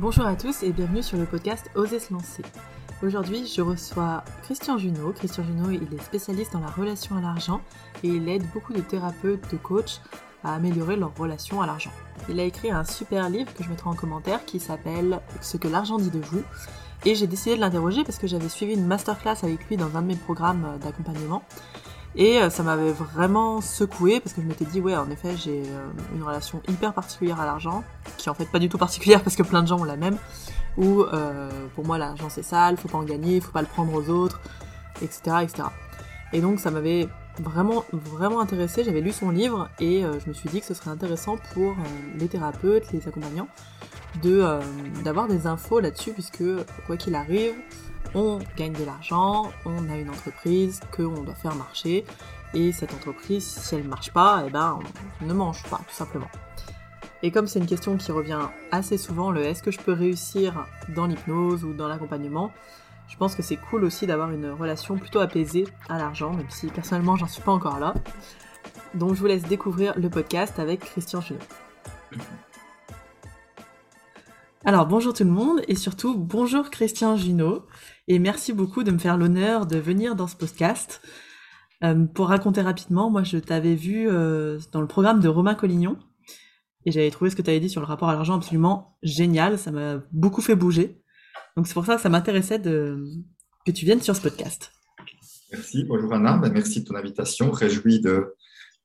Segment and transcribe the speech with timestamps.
[0.00, 2.42] Bonjour à tous et bienvenue sur le podcast Oser se lancer.
[3.02, 5.12] Aujourd'hui, je reçois Christian Junot.
[5.12, 7.60] Christian Junot, il est spécialiste dans la relation à l'argent
[8.02, 10.00] et il aide beaucoup de thérapeutes, de coachs
[10.42, 11.90] à améliorer leur relation à l'argent.
[12.30, 15.68] Il a écrit un super livre que je mettrai en commentaire qui s'appelle Ce que
[15.68, 16.42] l'argent dit de vous.
[17.04, 20.00] Et j'ai décidé de l'interroger parce que j'avais suivi une masterclass avec lui dans un
[20.00, 21.42] de mes programmes d'accompagnement
[22.16, 25.62] et euh, ça m'avait vraiment secoué parce que je m'étais dit, ouais, en effet, j'ai
[25.62, 27.84] euh, une relation hyper particulière à l'argent,
[28.16, 30.16] qui en fait pas du tout particulière parce que plein de gens ont la même,
[30.76, 33.92] où euh, pour moi l'argent c'est sale, faut pas en gagner, faut pas le prendre
[33.94, 34.40] aux autres,
[35.02, 35.36] etc.
[35.42, 35.68] etc.
[36.32, 40.48] Et donc ça m'avait vraiment, vraiment intéressé, j'avais lu son livre et je me suis
[40.48, 41.74] dit que ce serait intéressant pour
[42.18, 43.48] les thérapeutes, les accompagnants,
[45.02, 46.44] d'avoir des infos là-dessus puisque
[46.86, 47.54] quoi qu'il arrive,
[48.14, 52.04] on gagne de l'argent, on a une entreprise que on doit faire marcher,
[52.54, 54.78] et cette entreprise, si elle ne marche pas, eh ben,
[55.20, 56.30] on ne mange pas, tout simplement.
[57.22, 60.66] Et comme c'est une question qui revient assez souvent, le est-ce que je peux réussir
[60.88, 62.50] dans l'hypnose ou dans l'accompagnement,
[63.08, 66.68] je pense que c'est cool aussi d'avoir une relation plutôt apaisée à l'argent, même si
[66.68, 67.94] personnellement j'en suis pas encore là.
[68.94, 71.40] Donc je vous laisse découvrir le podcast avec Christian Junot.
[74.64, 77.66] Alors bonjour tout le monde et surtout bonjour Christian Junot
[78.10, 81.00] et merci beaucoup de me faire l'honneur de venir dans ce podcast.
[81.84, 85.96] Euh, pour raconter rapidement, moi je t'avais vu euh, dans le programme de Romain Collignon
[86.84, 89.60] et j'avais trouvé ce que tu avais dit sur le rapport à l'argent absolument génial,
[89.60, 91.00] ça m'a beaucoup fait bouger.
[91.56, 94.72] Donc c'est pour ça que ça m'intéressait que tu viennes sur ce podcast.
[95.52, 98.34] Merci, bonjour Anna, ben, merci de ton invitation, réjoui de,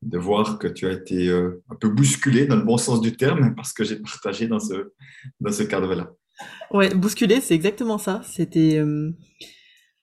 [0.03, 3.17] de voir que tu as été euh, un peu bousculé dans le bon sens du
[3.17, 4.93] terme parce que j'ai partagé dans ce,
[5.39, 6.11] dans ce cadre-là.
[6.71, 8.21] Ouais, bousculer, c'est exactement ça.
[8.25, 9.11] C'était euh,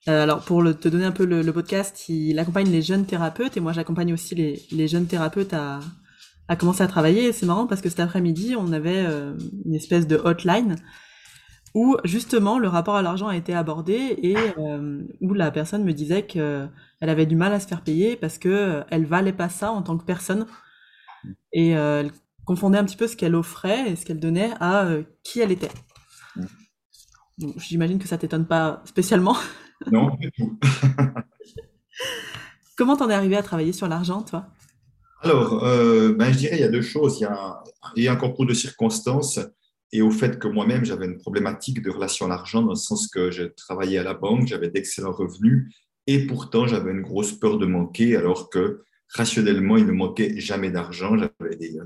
[0.07, 3.59] euh, alors pour te donner un peu le, podcast, il accompagne les jeunes thérapeutes et
[3.59, 4.35] moi j'accompagne aussi
[4.71, 5.79] les, jeunes thérapeutes à,
[6.57, 7.25] commencer à travailler.
[7.25, 10.77] Et c'est marrant parce que cet après-midi, on avait euh, une espèce de hotline
[11.75, 14.35] où justement le rapport à l'argent a été abordé et
[15.21, 16.67] où la personne me disait que
[16.99, 19.81] elle avait du mal à se faire payer parce que elle valait pas ça en
[19.81, 20.45] tant que personne
[21.51, 22.11] et elle
[22.45, 24.87] confondait un petit peu ce qu'elle offrait et ce qu'elle donnait à
[25.23, 25.71] qui elle était.
[27.57, 29.37] J'imagine que ça t'étonne pas spécialement.
[29.91, 30.57] Non, du tout.
[32.77, 34.47] Comment t'en es arrivé à travailler sur l'argent, toi?
[35.19, 37.19] Alors, euh, ben, je dirais il y a deux choses.
[37.19, 37.61] Il y a,
[37.97, 39.41] il y a un concours de circonstances
[39.93, 43.07] et au fait que moi-même, j'avais une problématique de relation à l'argent dans le sens
[43.07, 45.71] que je travaillais à la banque, j'avais d'excellents revenus
[46.07, 48.83] et pourtant j'avais une grosse peur de manquer alors que
[49.13, 51.17] rationnellement, il ne manquait jamais d'argent.
[51.17, 51.77] J'avais des,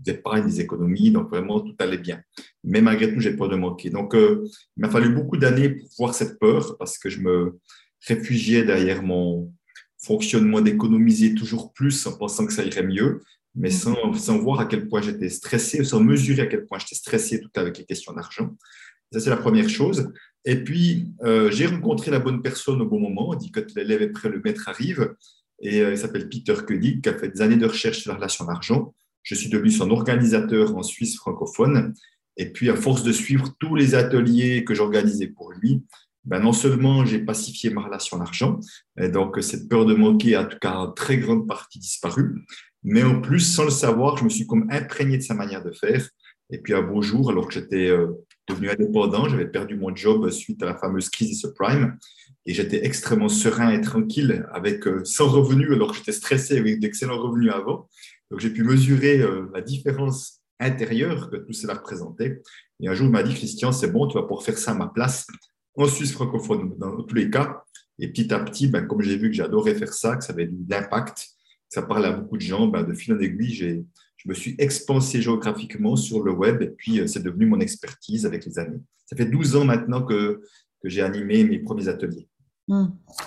[0.00, 2.20] des, épargnes, des économies, donc vraiment tout allait bien.
[2.64, 3.90] Mais malgré tout, j'ai peur de manquer.
[3.90, 4.44] Donc, euh,
[4.76, 7.58] il m'a fallu beaucoup d'années pour voir cette peur parce que je me
[8.06, 9.52] réfugiais derrière mon
[9.98, 13.22] fonctionnement d'économiser toujours plus en pensant que ça irait mieux,
[13.54, 14.14] mais mm.
[14.16, 17.50] sans, voir à quel point j'étais stressé, sans mesurer à quel point j'étais stressé tout
[17.54, 18.54] avec les questions d'argent.
[19.12, 20.12] Ça, c'est la première chose.
[20.44, 23.30] Et puis, euh, j'ai rencontré la bonne personne au bon moment.
[23.30, 25.14] On dit que l'élève est prêt, le maître arrive.
[25.60, 28.16] Et euh, il s'appelle Peter Koenig, qui a fait des années de recherche sur la
[28.16, 28.94] relation d'argent.
[29.22, 31.94] Je suis devenu son organisateur en Suisse francophone.
[32.36, 35.82] Et puis, à force de suivre tous les ateliers que j'organisais pour lui,
[36.24, 38.58] ben non seulement j'ai pacifié ma relation d'argent,
[38.98, 42.46] et donc cette peur de manquer a en tout cas en très grande partie disparu,
[42.82, 45.72] mais en plus, sans le savoir, je me suis comme imprégné de sa manière de
[45.72, 46.06] faire.
[46.50, 48.08] Et puis un beau jour, alors que j'étais euh,
[48.48, 51.96] devenu indépendant, j'avais perdu mon job suite à la fameuse crise subprime,
[52.46, 56.78] et j'étais extrêmement serein et tranquille avec euh, sans revenus alors que j'étais stressé avec
[56.78, 57.88] d'excellents revenus avant.
[58.30, 62.42] Donc j'ai pu mesurer euh, la différence intérieure que tout cela représentait.
[62.80, 64.74] Et un jour, il m'a dit, Christian, c'est bon, tu vas pouvoir faire ça à
[64.74, 65.26] ma place
[65.76, 67.64] en Suisse francophone, dans tous les cas.
[67.98, 70.46] Et petit à petit, ben, comme j'ai vu que j'adorais faire ça, que ça avait
[70.46, 73.84] de l'impact, que ça parlait à beaucoup de gens, ben, de fil en aiguille,
[74.16, 78.26] je me suis expansé géographiquement sur le web et puis euh, c'est devenu mon expertise
[78.26, 78.80] avec les années.
[79.06, 80.40] Ça fait 12 ans maintenant que,
[80.82, 82.26] que j'ai animé mes premiers ateliers.
[82.68, 82.86] Hmm.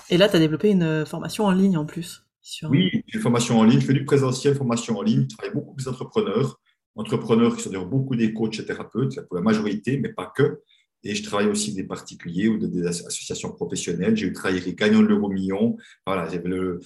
[0.10, 2.24] Et là, tu as développé une euh, formation en ligne en plus.
[2.64, 3.82] Oui, une formation en ligne.
[3.82, 5.28] Je fais du présentiel, formation en ligne.
[5.30, 6.60] Je travaille beaucoup avec des entrepreneurs.
[6.96, 10.62] Entrepreneurs qui sont d'ailleurs beaucoup des coachs et thérapeutes, pour la majorité, mais pas que.
[11.04, 14.18] Et je travaille aussi avec des particuliers ou des associations professionnelles.
[14.18, 15.78] J'ai eu travaillé avec les gagnants de l'euro million.
[16.08, 16.80] Voilà, le,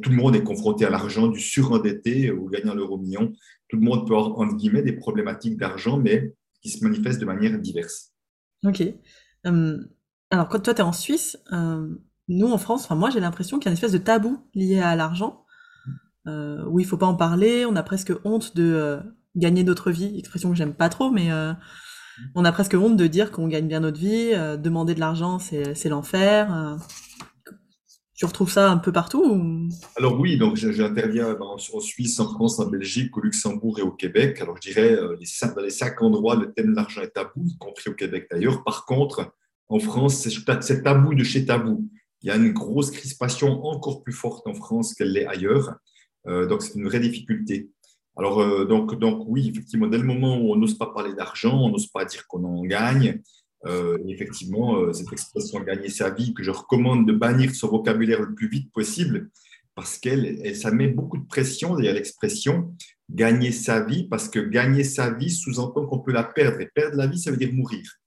[0.00, 3.32] tout le monde est confronté à l'argent, du surendetté au gagnant de l'euro million.
[3.68, 6.32] Tout le monde peut avoir, entre guillemets, des problématiques d'argent, mais
[6.62, 8.12] qui se manifestent de manière diverse.
[8.64, 8.82] Ok.
[9.44, 9.86] Hum,
[10.30, 11.88] alors, quand toi, tu es en Suisse, euh,
[12.28, 14.94] nous, en France, moi, j'ai l'impression qu'il y a une espèce de tabou lié à
[14.94, 15.44] l'argent,
[16.28, 19.00] euh, où il faut pas en parler, on a presque honte de euh,
[19.34, 21.30] gagner notre vie, expression que j'aime pas trop, mais
[22.34, 25.88] on a presque honte de dire qu'on gagne bien notre vie, demander de l'argent, c'est
[25.88, 26.76] l'enfer.
[28.14, 32.66] tu retrouves ça un peu partout Alors oui, donc j'interviens en Suisse, en France, en
[32.66, 34.40] Belgique, au Luxembourg et au Québec.
[34.40, 37.88] Alors je dirais, dans les cinq endroits, le thème de l'argent est tabou, y compris
[37.88, 38.64] au Québec d'ailleurs.
[38.64, 39.32] Par contre,
[39.70, 40.28] en France,
[40.60, 41.88] c'est tabou de chez tabou.
[42.22, 45.76] Il y a une grosse crispation encore plus forte en France qu'elle l'est ailleurs.
[46.26, 47.70] Euh, donc c'est une vraie difficulté.
[48.16, 51.56] Alors euh, donc, donc oui, effectivement, dès le moment où on n'ose pas parler d'argent,
[51.56, 53.22] on n'ose pas dire qu'on en gagne,
[53.66, 58.34] euh, effectivement, cette expression gagner sa vie, que je recommande de bannir ce vocabulaire le
[58.34, 59.30] plus vite possible,
[59.76, 62.74] parce qu'elle, ça met beaucoup de pression, a l'expression
[63.08, 66.60] gagner sa vie, parce que gagner sa vie sous-entend qu'on peut la perdre.
[66.60, 67.99] Et perdre la vie, ça veut dire mourir.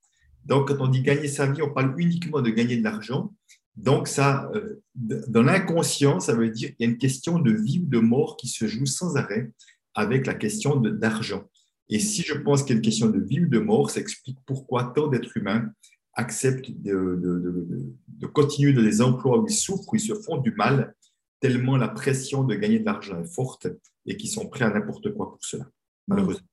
[0.46, 3.34] Donc, quand on dit gagner sa vie, on parle uniquement de gagner de l'argent.
[3.76, 7.80] Donc, ça, euh, dans l'inconscient, ça veut dire qu'il y a une question de vie
[7.80, 9.52] ou de mort qui se joue sans arrêt
[9.96, 11.44] avec la question d'argent.
[11.90, 14.00] Et si je pense qu'il y a une question de vie ou de mort, ça
[14.00, 15.72] explique pourquoi tant d'êtres humains
[16.14, 20.96] acceptent de, continuer dans des emplois où ils souffrent, où ils se font du mal,
[21.40, 23.68] tellement la pression de gagner de l'argent est forte
[24.06, 25.68] et qu'ils sont prêts à n'importe quoi pour cela,
[26.08, 26.48] malheureusement.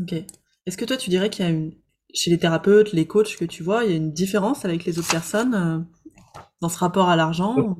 [0.00, 0.12] Ok.
[0.66, 1.72] Est-ce que toi, tu dirais qu'il y a une,
[2.16, 4.98] chez les thérapeutes, les coachs que tu vois, il y a une différence avec les
[4.98, 7.76] autres personnes euh, dans ce rapport à l'argent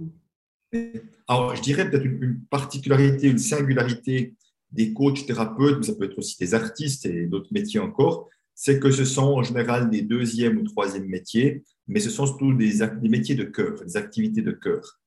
[1.29, 4.35] Alors, je dirais peut-être une, particularité, une singularité
[4.73, 8.79] des coachs thérapeutes, mais ça peut être aussi des artistes et d'autres métiers encore, c'est
[8.79, 12.79] que ce sont en général des deuxième ou troisième métiers, mais ce sont surtout des,
[12.79, 14.99] des métiers de cœur, des activités de cœur.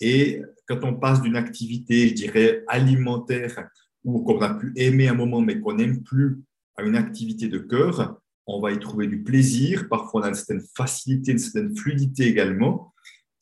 [0.00, 3.68] Et quand on passe d'une activité, je dirais, alimentaire,
[4.04, 6.42] ou qu'on a pu aimer un moment, mais qu'on n'aime plus,
[6.76, 10.34] à une activité de cœur, on va y trouver du plaisir, parfois on a une
[10.34, 12.92] certaine facilité, une certaine fluidité également.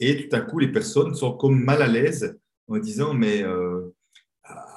[0.00, 2.38] Et tout à coup, les personnes sont comme mal à l'aise
[2.68, 3.94] en disant, mais euh,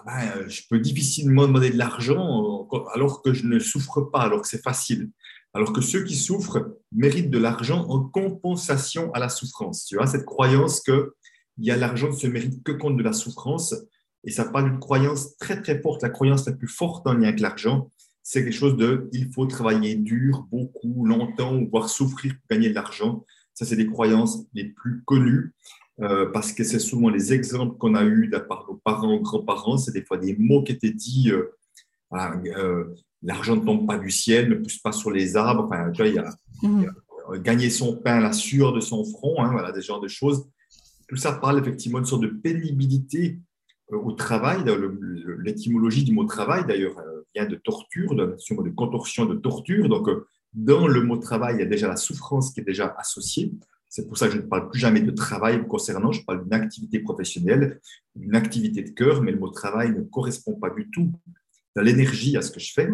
[0.05, 4.47] ben, je peux difficilement demander de l'argent alors que je ne souffre pas, alors que
[4.47, 5.09] c'est facile.
[5.53, 9.85] Alors que ceux qui souffrent méritent de l'argent en compensation à la souffrance.
[9.85, 11.13] Tu vois, cette croyance que
[11.57, 13.73] il y a l'argent ne se mérite que contre de la souffrance.
[14.25, 16.03] Et ça parle d'une croyance très, très forte.
[16.03, 17.89] La croyance la plus forte en lien avec l'argent,
[18.27, 22.73] c'est quelque chose de il faut travailler dur, beaucoup, longtemps, voire souffrir pour gagner de
[22.73, 23.23] l'argent.
[23.53, 25.53] Ça, c'est des croyances les plus connues.
[26.01, 29.77] Euh, parce que c'est souvent les exemples qu'on a eus de de nos parents, grands-parents,
[29.77, 31.53] c'est des fois des mots qui étaient dits, euh,
[32.13, 32.85] euh,
[33.21, 36.09] l'argent ne tombe pas du ciel, ne pousse pas sur les arbres, enfin, tu vois,
[36.09, 40.01] il y a, gagner son pain, la sueur de son front, hein, voilà, des genres
[40.01, 40.49] de choses.
[41.07, 43.39] Tout ça parle effectivement d'une sorte de pénibilité
[43.89, 44.65] au travail.
[45.43, 46.97] L'étymologie du mot travail, d'ailleurs,
[47.43, 49.89] de torture, de, de contorsion, de torture.
[49.89, 50.07] Donc,
[50.53, 53.51] dans le mot travail, il y a déjà la souffrance qui est déjà associée.
[53.89, 56.53] C'est pour ça que je ne parle plus jamais de travail concernant, je parle d'une
[56.53, 57.79] activité professionnelle,
[58.15, 61.11] d'une activité de cœur, mais le mot travail ne correspond pas du tout
[61.75, 62.89] dans l'énergie à ce que je fais.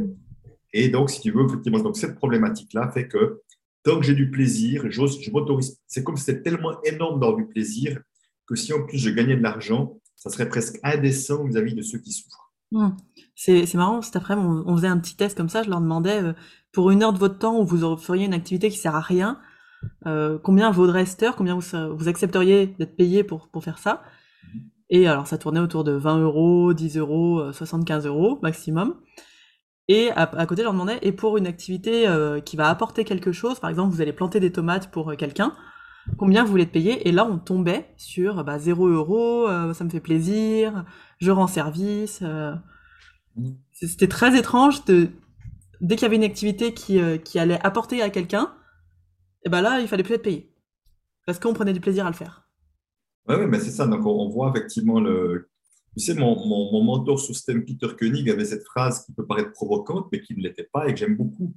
[0.73, 3.41] Et donc, si tu veux, effectivement, donc cette problématique-là fait que
[3.83, 5.79] tant que j'ai du plaisir, je m'autorise.
[5.88, 7.99] C'est comme si c'était tellement énorme dans du plaisir
[8.47, 11.99] que si en plus je gagnais de l'argent, ça serait presque indécent vis-à-vis de ceux
[11.99, 12.40] qui souffrent.
[12.71, 12.89] Mmh.
[13.35, 16.33] C'est marrant, cet après-midi, on, faisait un petit test comme ça, je leur demandais, euh,
[16.71, 19.39] pour une heure de votre temps où vous feriez une activité qui sert à rien,
[20.06, 24.03] euh, combien vaudrait cette heure, combien vous, vous accepteriez d'être payé pour, pour faire ça.
[24.89, 28.95] Et alors, ça tournait autour de 20 euros, 10 euros, 75 euh, euros maximum.
[29.88, 33.31] Et à, côté, je leur demandais, et pour une activité euh, qui va apporter quelque
[33.31, 35.53] chose, par exemple, vous allez planter des tomates pour quelqu'un,
[36.17, 37.07] combien vous voulez être payé?
[37.07, 40.86] Et là, on tombait sur bah, 0 euros, ça me fait plaisir,
[41.19, 42.24] je rends service.
[43.71, 45.09] C'était très étrange de,
[45.79, 48.53] dès qu'il y avait une activité qui, qui allait apporter à quelqu'un,
[49.45, 50.51] et ben là, il fallait plus être payé.
[51.25, 52.47] Parce qu'on prenait du plaisir à le faire.
[53.27, 53.88] Oui, ouais, mais c'est ça.
[53.88, 55.50] Donc, on, voit effectivement le.
[55.97, 59.51] Tu sais, mon, mon, mentor sous système, Peter Koenig, avait cette phrase qui peut paraître
[59.51, 61.53] provocante, mais qui ne l'était pas et que j'aime beaucoup.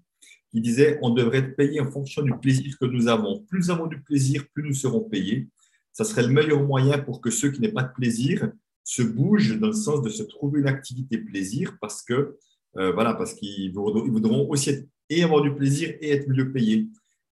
[0.53, 3.41] Il disait On devrait être payé en fonction du plaisir que nous avons.
[3.45, 5.49] Plus nous avons du plaisir, plus nous serons payés.
[5.93, 8.51] Ça serait le meilleur moyen pour que ceux qui n'aient pas de plaisir
[8.85, 12.37] se bougent dans le sens de se trouver une activité plaisir parce que,
[12.77, 16.89] euh, voilà, parce qu'ils voudront, aussi être, et avoir du plaisir et être mieux payés.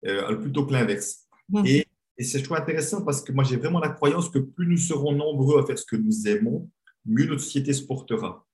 [0.05, 1.27] Euh, plutôt que l'inverse.
[1.49, 1.65] Mmh.
[1.65, 1.85] Et,
[2.21, 5.61] c'est toujours intéressant parce que moi, j'ai vraiment la croyance que plus nous serons nombreux
[5.61, 6.69] à faire ce que nous aimons,
[7.05, 8.45] mieux notre société se portera.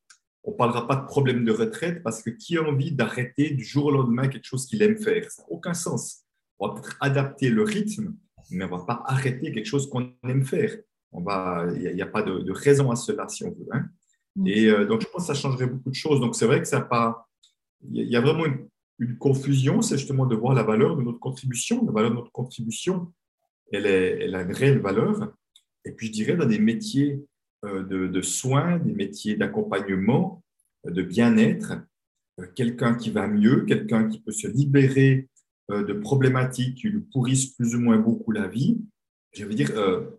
[0.44, 3.64] On ne parlera pas de problème de retraite parce que qui a envie d'arrêter du
[3.64, 5.32] jour au lendemain quelque chose qu'il aime faire?
[5.32, 6.26] Ça n'a aucun sens.
[6.60, 8.16] On va peut-être adapter le rythme,
[8.52, 10.78] mais on ne va pas arrêter quelque chose qu'on aime faire.
[11.20, 13.68] Il n'y a, a, pas de, raison à cela, si on veut.
[13.72, 13.86] Hein.
[14.36, 14.48] Mmh.
[14.48, 16.20] Et euh, donc, je pense que ça changerait beaucoup de choses.
[16.20, 17.28] Donc, c'est vrai que ça pas.
[17.92, 18.68] Il y a vraiment une
[19.00, 21.86] une confusion, c'est justement de voir la valeur de notre contribution.
[21.86, 23.12] La valeur de notre contribution,
[23.72, 25.34] elle, est, elle a une réelle valeur.
[25.84, 27.22] Et puis, je dirais, dans des métiers
[27.66, 30.44] euh, de, soins, des métiers d'accompagnement,
[30.86, 31.74] de bien-être,
[32.40, 35.30] euh, quelqu'un qui va mieux, quelqu'un qui peut se libérer
[35.72, 38.80] euh, de problématiques qui lui pourrissent plus ou moins beaucoup la vie,
[39.34, 40.10] je veux dire, euh,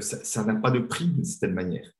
[0.00, 1.90] ça n'a pas de prix d'une certaine manière.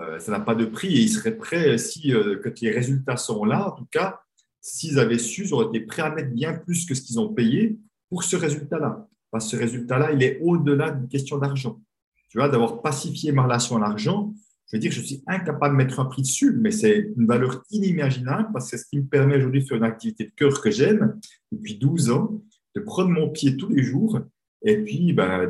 [0.00, 3.16] Euh, ça n'a pas de prix et ils seraient prêts, si euh, que les résultats
[3.16, 4.20] sont là, en tout cas,
[4.60, 7.32] s'ils avaient su, ils auraient été prêts à mettre bien plus que ce qu'ils ont
[7.32, 7.78] payé
[8.10, 9.06] pour ce résultat-là.
[9.30, 11.80] Parce que ce résultat-là, il est au-delà d'une question d'argent.
[12.28, 14.34] Tu vois, d'avoir pacifié ma relation à l'argent,
[14.70, 17.62] je veux dire, je suis incapable de mettre un prix dessus, mais c'est une valeur
[17.70, 20.60] inimaginable parce que c'est ce qui me permet aujourd'hui de faire une activité de cœur
[20.60, 21.18] que j'aime
[21.50, 22.42] depuis 12 ans,
[22.74, 24.20] de prendre mon pied tous les jours
[24.62, 25.46] et puis ben,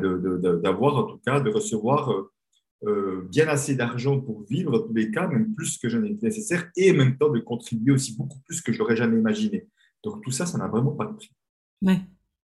[0.61, 2.31] d'avoir en tout cas, de recevoir euh,
[2.85, 6.17] euh, bien assez d'argent pour vivre dans tous les cas, même plus que j'en ai
[6.21, 9.67] nécessaire, et en même temps de contribuer aussi beaucoup plus que je n'aurais jamais imaginé.
[10.03, 11.31] Donc tout ça, ça n'a vraiment pas de prix.
[11.81, 11.99] Ouais.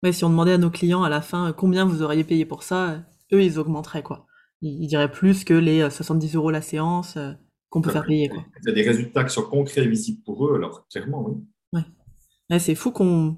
[0.03, 0.13] ouais.
[0.13, 2.63] si on demandait à nos clients à la fin euh, combien vous auriez payé pour
[2.63, 3.03] ça,
[3.33, 4.25] eux, ils augmenteraient quoi.
[4.61, 7.17] Ils, diraient plus que les 70 euros la séance
[7.69, 8.29] qu'on peut faire payer.
[8.29, 8.45] Quoi.
[8.61, 11.35] Il y a des résultats qui sont concrets et visibles pour eux, alors clairement, oui.
[11.73, 11.83] Ouais.
[12.49, 13.37] ouais c'est fou qu'on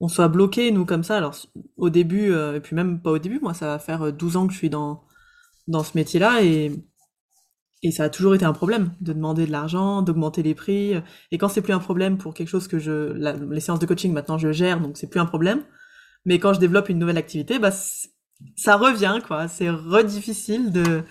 [0.00, 1.16] on soit bloqué, nous, comme ça.
[1.16, 1.36] Alors,
[1.76, 4.38] au début, euh, et puis même pas au début, moi, ça va faire 12 euh,
[4.38, 5.04] ans que je suis dans,
[5.68, 6.72] dans ce métier-là, et,
[7.82, 10.94] et ça a toujours été un problème de demander de l'argent, d'augmenter les prix.
[11.30, 13.12] Et quand c'est plus un problème pour quelque chose que je...
[13.52, 15.62] les séances de coaching, maintenant, je gère, donc c'est plus un problème.
[16.24, 17.70] Mais quand je développe une nouvelle activité, bah,
[18.56, 19.48] ça revient, quoi.
[19.48, 21.02] C'est redifficile de,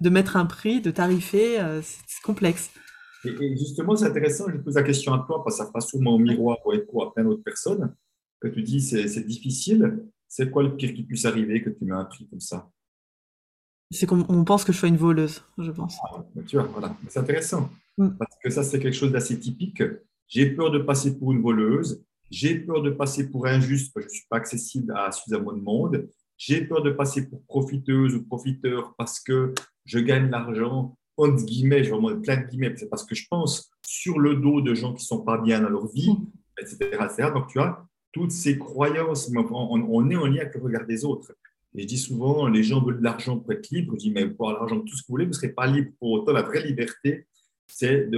[0.00, 2.70] de mettre un prix, de tarifer, euh, c'est complexe.
[3.24, 6.12] Et, justement, c'est intéressant, je pose la question à toi, parce que ça fera souvent
[6.12, 7.94] au miroir ou écho à plein d'autres personnes
[8.40, 12.00] que tu dis c'est difficile, c'est quoi le pire qui puisse arriver que tu m'as
[12.00, 12.70] appris comme ça?
[13.90, 15.96] C'est qu'on pense que je sois une voleuse, je pense.
[16.04, 17.70] Ah, tu vois, voilà, c'est intéressant.
[17.96, 18.10] Mm.
[18.18, 19.82] Parce que ça, c'est quelque chose d'assez typique.
[20.26, 24.12] J'ai peur de passer pour une voleuse, j'ai peur de passer pour injuste parce que
[24.12, 28.14] je ne suis pas accessible à suffisamment de monde, j'ai peur de passer pour profiteuse
[28.14, 29.54] ou profiteur parce que
[29.86, 33.70] je gagne l'argent, entre guillemets, je vraiment plein de guillemets, c'est parce que je pense
[33.86, 36.14] sur le dos de gens qui ne sont pas bien dans leur vie,
[36.60, 37.04] etc., mm.
[37.04, 37.30] etc.
[37.34, 41.32] Donc, tu vois, toutes ces croyances, on, est en lien avec le regard des autres.
[41.74, 43.94] Et je dis souvent, les gens veulent de l'argent pour être libres.
[43.94, 45.90] Je dis, mais pour l'argent, tout ce que vous voulez, vous ne serez pas libre.
[45.98, 47.26] Pour autant, la vraie liberté,
[47.66, 48.08] c'est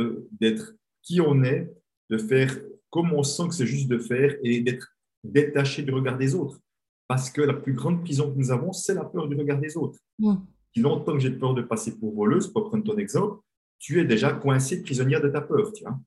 [0.40, 1.70] d'être qui on est,
[2.08, 2.56] de faire
[2.90, 6.60] comme on sent que c'est juste de faire et d'être détaché du regard des autres.
[7.06, 9.76] Parce que la plus grande prison que nous avons, c'est la peur du regard des
[9.76, 9.98] autres.
[10.18, 10.36] Mm.
[10.72, 13.40] Si longtemps que j'ai peur de passer pour voleuse, pour prendre ton exemple,
[13.78, 15.72] tu es déjà coincé, prisonnière de ta peur.
[15.72, 15.98] Tu vois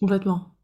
[0.00, 0.55] Complètement.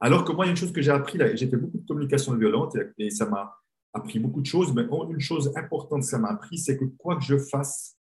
[0.00, 1.86] Alors que moi, il y a une chose que j'ai appris, j'ai fait beaucoup de
[1.86, 3.56] communication violente et ça m'a
[3.94, 7.16] appris beaucoup de choses, mais une chose importante que ça m'a appris, c'est que quoi
[7.16, 7.96] que je fasse,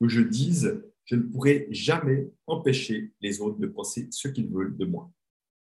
[0.00, 4.76] que je dise, je ne pourrai jamais empêcher les autres de penser ce qu'ils veulent
[4.76, 5.10] de moi.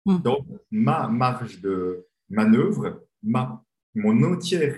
[0.05, 0.17] Hmm.
[0.17, 3.63] Donc, ma marge de manœuvre, ma,
[3.95, 4.77] mon entière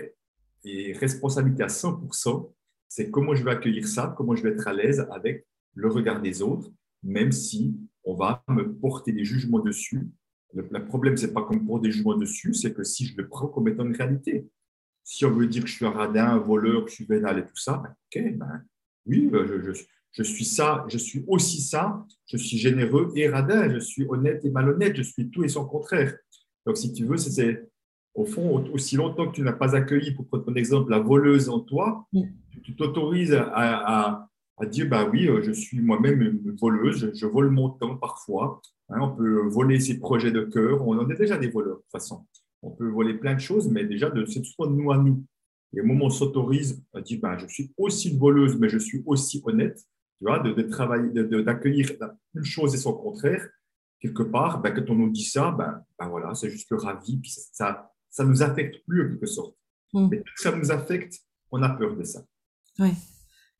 [0.64, 2.52] et responsabilité à 100%,
[2.88, 6.20] c'est comment je vais accueillir ça, comment je vais être à l'aise avec le regard
[6.20, 6.70] des autres,
[7.02, 10.08] même si on va me porter des jugements dessus
[10.54, 13.28] le, problème, ce n'est pas qu'on prend des jugements dessus, c'est que si je le
[13.28, 14.46] prends comme étant une réalité.
[15.04, 17.38] Si on veut dire que je suis un radin, un voleur, que je suis vénal
[17.38, 18.64] et tout ça, ben, ok, ben,
[19.06, 23.72] oui, euh, je, je, suis ça, je suis aussi ça, je suis généreux et radin,
[23.72, 26.16] je suis honnête et malhonnête, je suis tout et son contraire.
[26.66, 27.68] Donc, si tu veux, c'est
[28.14, 31.48] au fond, aussi longtemps que tu n'as pas accueilli, pour prendre ton exemple, la voleuse
[31.48, 32.06] en toi,
[32.62, 34.28] tu t'autorises à,
[34.60, 38.60] à dire bah oui, euh, je suis moi-même une voleuse, je, vole mon temps parfois.
[38.90, 40.86] Hein, on peut voler ses projets de cœur.
[40.86, 42.26] On en est déjà des voleurs de toute façon.
[42.62, 45.24] On peut voler plein de choses, mais déjà c'est souvent de nous à nous.
[45.72, 48.78] Et au moment où on s'autorise à dire bah, je suis aussi voleuse, mais je
[48.78, 49.78] suis aussi honnête,
[50.18, 51.92] tu vois, de, travailler, d'accueillir
[52.34, 53.48] une chose et son contraire,
[54.00, 57.18] quelque part, bah, quand on nous dit ça, bah, bah voilà, c'est juste le ravi,
[57.18, 59.56] puis ça, ça nous affecte plus en quelque sorte.
[59.92, 60.08] Mmh.
[60.10, 61.20] Mais ça nous affecte,
[61.50, 62.22] on a peur de ça.
[62.78, 62.90] Oui.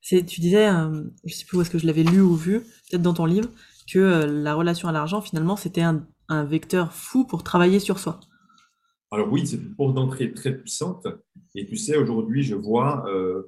[0.03, 3.03] Tu disais, euh, je sais plus où est-ce que je l'avais lu ou vu, peut-être
[3.03, 3.51] dans ton livre,
[3.93, 6.07] que euh, la relation à l'argent, finalement, c'était un,
[6.45, 8.21] vecteur fou pour travailler sur soi.
[9.11, 11.09] Alors oui, c'est une porte d'entrée très puissante.
[11.57, 13.43] Et tu sais, aujourd'hui, je vois euh,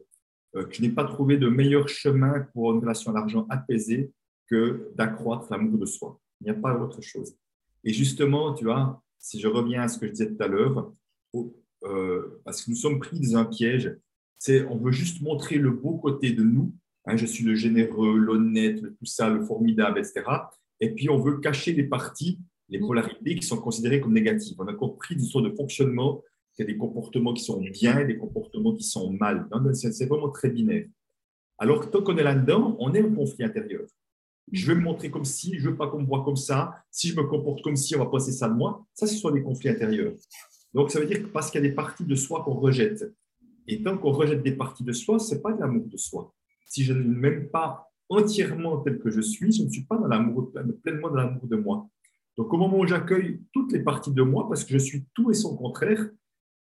[0.53, 4.13] que je n'ai pas trouvé de meilleur chemin pour une relation à l'argent apaisée
[4.49, 6.19] que d'accroître l'amour de soi.
[6.41, 7.37] Il n'y a pas autre chose.
[7.85, 10.93] Et justement, tu vois, si je reviens à ce que je disais tout à l'heure,
[12.45, 13.97] parce que nous sommes pris dans un piège
[14.69, 16.75] on veut juste montrer le beau côté de nous.
[17.05, 20.23] Hein, je suis le généreux, l'honnête, tout ça, le formidable, etc.
[20.81, 22.87] Et puis, on veut cacher les parties, les mm.
[22.87, 24.57] polarités qui sont considérées comme négatives.
[24.59, 26.23] On a compris des sortes de fonctionnement
[26.55, 29.49] qu'il y a des comportements qui sont bien et des comportements qui sont mal.
[29.75, 30.87] C'est vraiment très binaire.
[31.59, 33.83] Alors, tant qu'on est là-dedans, on est en conflit intérieur.
[34.51, 36.75] Je veux me montrer comme si, je veux pas qu'on me voit comme ça.
[36.91, 38.85] Si je me comporte comme si, on va penser ça de moi.
[38.93, 40.15] Ça, ce sont des conflits intérieurs.
[40.75, 43.05] Donc, ça veut dire que parce qu'il y a des parties de soi qu'on rejette,
[43.67, 46.35] et tant qu'on rejette des parties de soi, ce n'est pas de l'amour de soi.
[46.73, 50.07] Si je ne m'aime pas entièrement tel que je suis, je ne suis pas dans
[50.07, 50.51] l'amour,
[50.83, 51.87] pleinement dans l'amour de moi.
[52.39, 55.31] Donc au moment où j'accueille toutes les parties de moi, parce que je suis tout
[55.31, 56.09] et son contraire,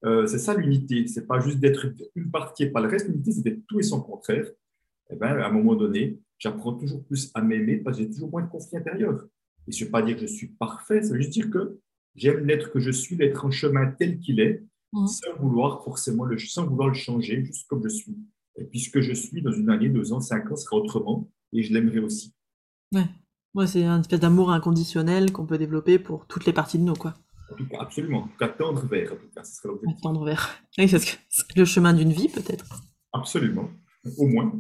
[0.05, 1.07] euh, c'est ça l'unité.
[1.07, 1.87] C'est pas juste d'être
[2.17, 3.07] une partie et pas le reste.
[3.07, 4.51] L'unité, c'est d'être tout et son contraire.
[5.11, 8.31] eh ben, à un moment donné, j'apprends toujours plus à m'aimer parce que j'ai toujours
[8.31, 9.25] moins de conflits intérieurs.
[9.69, 11.79] Et je ne veux pas dire que je suis parfait, ça veut juste dire que
[12.17, 15.07] j'aime l'être que je suis, l'être en chemin tel qu'il est, mmh.
[15.07, 18.17] sans vouloir forcément le, sans vouloir le changer, juste comme je suis.
[18.61, 21.63] Et puisque je suis, dans une année, deux ans, cinq ans, ce sera autrement, et
[21.63, 22.35] je l'aimerai aussi.
[22.93, 23.07] Ouais,
[23.55, 26.95] ouais c'est une espèce d'amour inconditionnel qu'on peut développer pour toutes les parties de nous,
[26.95, 27.15] quoi.
[27.51, 28.25] En tout cas, absolument.
[28.25, 30.03] En tout cas, tendre vers, en tout cas, ce serait l'objectif.
[30.03, 30.63] Tendre vers.
[30.79, 32.67] Oui, parce que c'est le chemin d'une vie, peut-être.
[33.13, 33.71] Absolument,
[34.19, 34.53] au moins.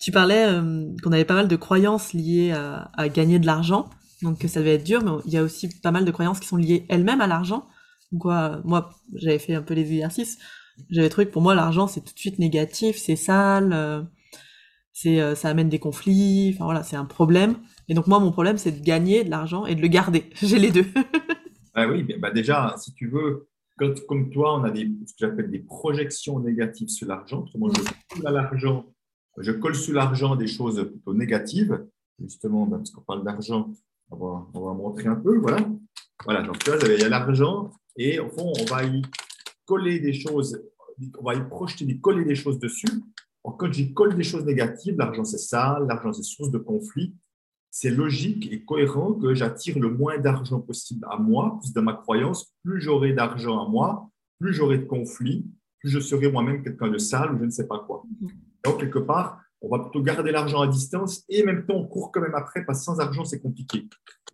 [0.00, 3.88] Tu parlais euh, qu'on avait pas mal de croyances liées à, à gagner de l'argent,
[4.22, 6.40] donc que ça devait être dur, mais il y a aussi pas mal de croyances
[6.40, 7.68] qui sont liées elles-mêmes à l'argent.
[8.18, 10.38] Quoi, moi, j'avais fait un peu les exercices.
[10.90, 14.02] J'avais trouvé que pour moi, l'argent, c'est tout de suite négatif, c'est sale, euh,
[14.92, 17.56] c'est, euh, ça amène des conflits, enfin voilà, c'est un problème.
[17.88, 20.24] Et donc moi, mon problème, c'est de gagner de l'argent et de le garder.
[20.42, 20.86] J'ai les deux.
[21.74, 25.18] ah oui, bah déjà, si tu veux, quand, comme toi, on a des, ce que
[25.20, 27.42] j'appelle des projections négatives sur l'argent.
[27.42, 27.82] Autrement, je
[28.14, 28.86] colle à l'argent,
[29.38, 31.86] je colle sur l'argent des choses plutôt négatives.
[32.20, 33.70] Justement, bah, parce qu'on parle d'argent,
[34.10, 35.58] on va, on va montrer un peu, voilà.
[36.24, 39.02] Voilà, donc vois, il y a l'argent et au fond, on va y
[39.68, 40.60] coller des choses,
[41.18, 42.88] on va y projeter, y coller des choses dessus.
[43.42, 47.14] quand j'y colle des choses négatives, l'argent c'est ça, l'argent c'est source de conflit,
[47.70, 51.92] c'est logique et cohérent que j'attire le moins d'argent possible à moi, plus dans ma
[51.92, 54.10] croyance, plus j'aurai d'argent à moi,
[54.40, 55.46] plus j'aurai de conflits,
[55.80, 58.02] plus je serai moi-même quelqu'un de sale ou je ne sais pas quoi.
[58.64, 61.86] Donc, quelque part, on va plutôt garder l'argent à distance et en même temps, on
[61.86, 63.86] court quand même après parce que sans argent, c'est compliqué.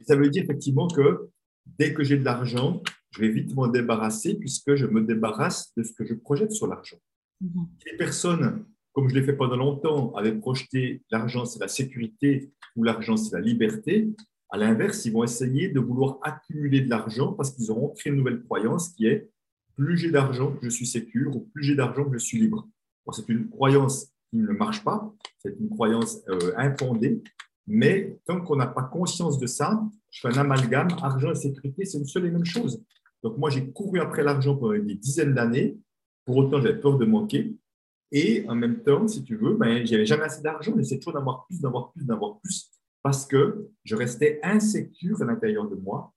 [0.06, 1.28] ça veut dire effectivement que
[1.66, 2.82] dès que j'ai de l'argent,
[3.14, 6.66] je vais vite m'en débarrasser puisque je me débarrasse de ce que je projette sur
[6.66, 6.96] l'argent.
[7.40, 7.66] Mhm.
[7.86, 12.82] Les personnes, comme je l'ai fait pendant longtemps, avaient projeté l'argent, c'est la sécurité ou
[12.82, 14.08] l'argent, c'est la liberté.
[14.50, 18.18] À l'inverse, ils vont essayer de vouloir accumuler de l'argent parce qu'ils auront créé une
[18.18, 19.30] nouvelle croyance qui est
[19.76, 22.68] plus j'ai d'argent, je suis sécure, ou plus j'ai d'argent, je suis libre.
[23.12, 27.22] c'est une croyance qui ne marche pas, c'est une croyance euh, infondée,
[27.66, 31.84] mais tant qu'on n'a pas conscience de ça, je fais un amalgame, argent et sécurité,
[31.84, 32.80] c'est une seule et même chose.
[33.24, 35.78] Donc moi, j'ai couru après l'argent pendant des dizaines d'années.
[36.26, 37.56] Pour autant, j'avais peur de manquer.
[38.12, 40.74] Et en même temps, si tu veux, ben, j'avais jamais assez d'argent.
[40.76, 42.70] J'essayais toujours d'avoir plus, d'avoir plus, d'avoir plus,
[43.02, 46.12] parce que je restais insécure à l'intérieur de moi.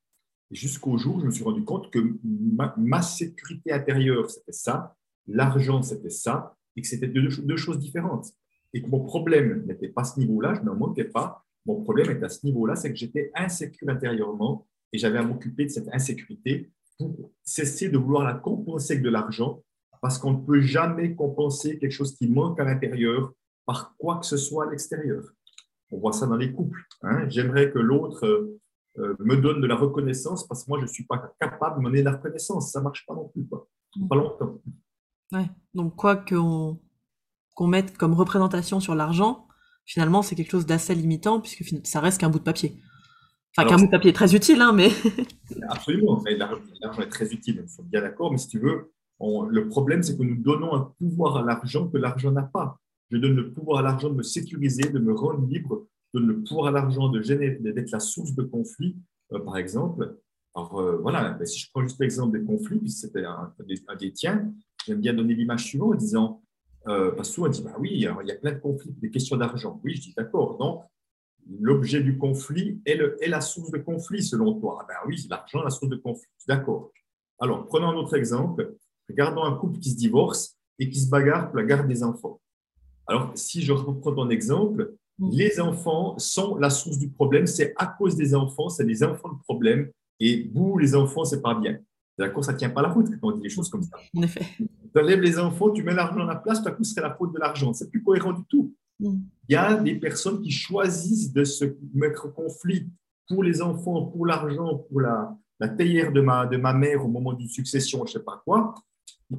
[0.51, 4.95] Jusqu'au jour où je me suis rendu compte que ma, sécurité intérieure, c'était ça,
[5.27, 8.27] l'argent, c'était ça, et que c'était deux, choses différentes.
[8.73, 11.45] Et que mon problème n'était pas à ce niveau-là, je n'en manquais pas.
[11.65, 15.65] Mon problème était à ce niveau-là, c'est que j'étais insécure intérieurement et j'avais à m'occuper
[15.65, 19.63] de cette insécurité pour cesser de vouloir la compenser avec de l'argent,
[20.01, 23.33] parce qu'on ne peut jamais compenser quelque chose qui manque à l'intérieur
[23.65, 25.23] par quoi que ce soit à l'extérieur.
[25.91, 26.83] On voit ça dans les couples.
[27.03, 27.27] Hein.
[27.29, 28.25] J'aimerais que l'autre
[28.97, 31.83] euh, me donne de la reconnaissance parce que moi, je ne suis pas capable de
[31.85, 32.71] donner de la reconnaissance.
[32.71, 33.47] Ça ne marche pas non plus.
[34.09, 34.59] Pas longtemps.
[35.31, 35.49] Ouais.
[35.73, 39.47] Donc, quoi qu'on mette comme représentation sur l'argent,
[39.85, 42.81] finalement, c'est quelque chose d'assez limitant puisque ça reste qu'un bout de papier.
[43.57, 44.89] Enfin, qu'un bout de papier est très utile, hein, mais.
[45.69, 46.23] Absolument,
[46.81, 50.15] l'argent est très utile, nous sommes bien d'accord, mais si tu veux, le problème, c'est
[50.15, 52.79] que nous donnons un pouvoir à l'argent que l'argent n'a pas.
[53.09, 56.27] Je donne le pouvoir à l'argent de me sécuriser, de me rendre libre, je donne
[56.27, 58.95] le pouvoir à l'argent de d'être la source de conflit,
[59.33, 60.17] euh, par exemple.
[60.55, 63.53] Alors euh, voilà, ben, si je prends juste l'exemple des conflits, puis c'était un,
[63.99, 64.51] des tiens,
[64.85, 66.43] j'aime bien donner l'image suivante en disant,
[66.87, 69.37] euh, parce souvent on dit, bah oui, il y a plein de conflits, des questions
[69.37, 69.79] d'argent.
[69.83, 70.57] Oui, je dis d'accord.
[70.57, 70.83] Donc,
[71.59, 74.79] l'objet du conflit est, la source de conflit selon toi.
[74.81, 76.29] Ah ben oui, l'argent la source de conflit.
[76.47, 76.91] D'accord.
[77.39, 78.75] Alors, prenons un autre exemple.
[79.09, 82.39] Regardons un couple qui se divorce et qui se bagarre pour la garde des enfants.
[83.07, 85.29] Alors, si je reprends ton exemple, mm.
[85.31, 87.47] les enfants sont la source du problème.
[87.47, 89.89] C'est à cause des enfants, c'est les enfants le problème.
[90.19, 91.77] Et vous, les enfants, c'est pas bien.
[92.17, 93.97] D'accord Ça ne tient pas la route quand on dit des choses comme ça.
[94.15, 94.45] En effet.
[94.57, 97.07] Tu enlèves les enfants, tu mets l'argent à la place, tout à coup, ce serait
[97.07, 97.73] la faute de l'argent.
[97.73, 98.73] C'est plus cohérent du tout.
[98.99, 99.19] Mm.
[99.49, 102.89] Il y a des personnes qui choisissent de se mettre en conflit
[103.27, 107.07] pour les enfants, pour l'argent, pour la, la théière de ma, de ma mère au
[107.07, 108.75] moment d'une succession, je ne sais pas quoi.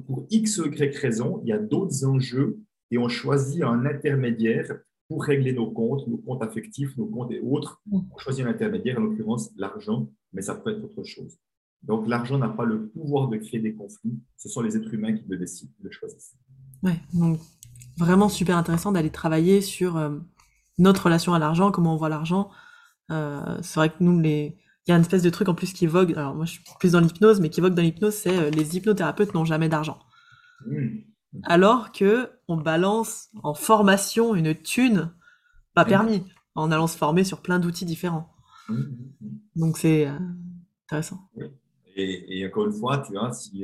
[0.05, 2.59] pour X ou Y raison, il y a d'autres enjeux
[2.91, 7.39] et on choisit un intermédiaire pour régler nos comptes, nos comptes affectifs, nos comptes et
[7.39, 7.81] autres.
[7.87, 7.99] Mm.
[8.13, 11.37] On choisit un intermédiaire, en l'occurrence l'argent, mais ça peut être autre chose.
[11.81, 15.13] Donc l'argent n'a pas le pouvoir de créer des conflits, ce sont les êtres humains
[15.13, 16.35] qui le décident, qui le choisissent.
[16.83, 17.39] Ouais, donc
[17.99, 20.17] vraiment super intéressant d'aller travailler sur euh,
[20.77, 22.49] notre relation à l'argent, comment on voit l'argent.
[23.11, 24.57] Euh, c'est vrai que nous, les...
[24.87, 26.63] il y a une espèce de truc en plus qui vogue, alors moi je suis
[26.79, 29.99] plus dans l'hypnose, mais qui vogue dans l'hypnose, c'est euh, les hypnothérapeutes n'ont jamais d'argent.
[30.65, 30.87] Mmh.
[31.43, 35.11] Alors que on balance en formation une thune
[35.75, 36.23] pas permis,
[36.55, 38.33] en allant se former sur plein d'outils différents.
[38.69, 38.83] Mmh,
[39.57, 40.09] Donc c'est
[40.85, 41.29] intéressant.
[41.95, 43.63] Et, encore une fois, tu vois, si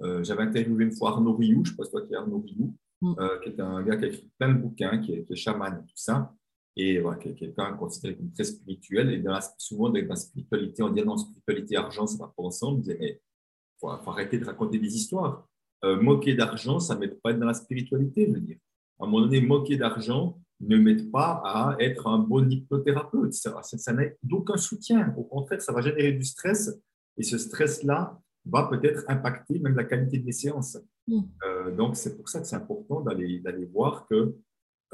[0.00, 2.40] j'avais interviewé une fois Arnaud Rioux, je ne sais pas si toi qui es Arnaud
[2.40, 3.14] Rioux, mm.
[3.42, 5.74] qui est un gars qui a écrit plein de bouquins, qui est, qui est chaman
[5.74, 6.34] et tout ça,
[6.76, 9.10] et qui est quelqu'un considéré comme très spirituel.
[9.12, 9.24] Et
[9.58, 12.82] souvent, dans la spiritualité, on dit non, spiritualité argent, ça va pas ensemble.
[12.86, 15.48] mais il faut, arrêter de raconter des histoires.
[15.82, 18.58] moquer d'argent, ça ne m'aide pas être dans la spiritualité, je dire.
[19.00, 23.32] À un moment donné, moquer d'argent ne m'aide pas à être un bon hypnothérapeute.
[23.32, 25.14] Ça, ça n'a d'aucun soutien.
[25.16, 26.80] Au contraire, ça va générer du stress.
[27.16, 30.78] Et ce stress-là va peut-être impacter même la qualité des séances.
[31.08, 31.20] Mm.
[31.44, 33.42] Euh, donc, c'est pour ça que c'est important d'aller
[33.72, 34.36] voir que,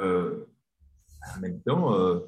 [0.00, 0.44] euh,
[1.36, 2.20] en même temps, euh,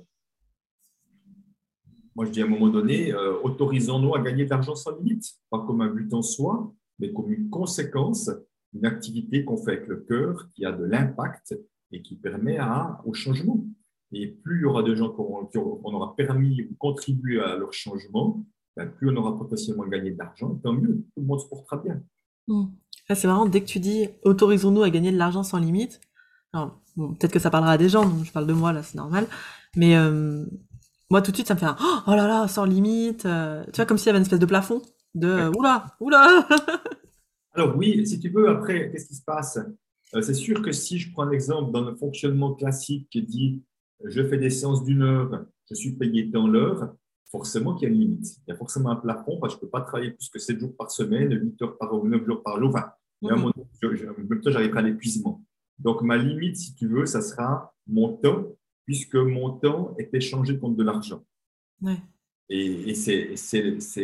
[2.14, 5.62] moi je dis à un moment donné, autorisons-nous à gagner de l'argent sans limite, pas
[5.66, 8.30] comme un but en soi, mais comme une conséquence
[8.72, 11.54] d'une activité qu'on fait avec le cœur, qui a de l'impact
[11.92, 13.66] et qui permet à, au changement.
[14.12, 18.42] Et plus il y aura de gens qu'on aura permis ou contribué à leur changement,
[18.76, 21.76] ben, plus on aura potentiellement gagné de l'argent, tant mieux, tout le monde se portera
[21.76, 22.02] bien.
[23.14, 26.00] C'est marrant, dès que tu dis autorisons-nous à gagner de l'argent sans limite,
[26.96, 29.26] peut-être que ça parlera à des gens, je parle de moi là, c'est normal,
[29.76, 30.44] mais euh,
[31.10, 33.76] moi tout de suite ça me fait un oh là là, sans limite, euh, tu
[33.76, 34.82] vois, comme s'il y avait une espèce de plafond,
[35.14, 36.48] de oula, oula.
[37.54, 39.58] Alors oui, si tu veux, après, qu'est-ce qui se passe?
[40.14, 43.62] Euh, C'est sûr que si je prends un exemple dans le fonctionnement classique qui dit
[44.04, 46.94] je fais des séances d'une heure, je suis payé dans l'heure,
[47.30, 48.26] forcément qu'il y a une limite.
[48.46, 50.38] Il y a forcément un plafond parce que je ne peux pas travailler plus que
[50.38, 52.70] 7 jours par semaine, 8 heures par jour, 9 jours par jour.
[52.70, 54.40] Enfin, mmh.
[54.46, 55.44] j'arriverai à l'épuisement.
[55.78, 58.46] Donc, ma limite, si tu veux, ça sera mon temps,
[58.84, 61.24] puisque mon temps est échangé contre de l'argent.
[62.48, 63.34] Et, et c'est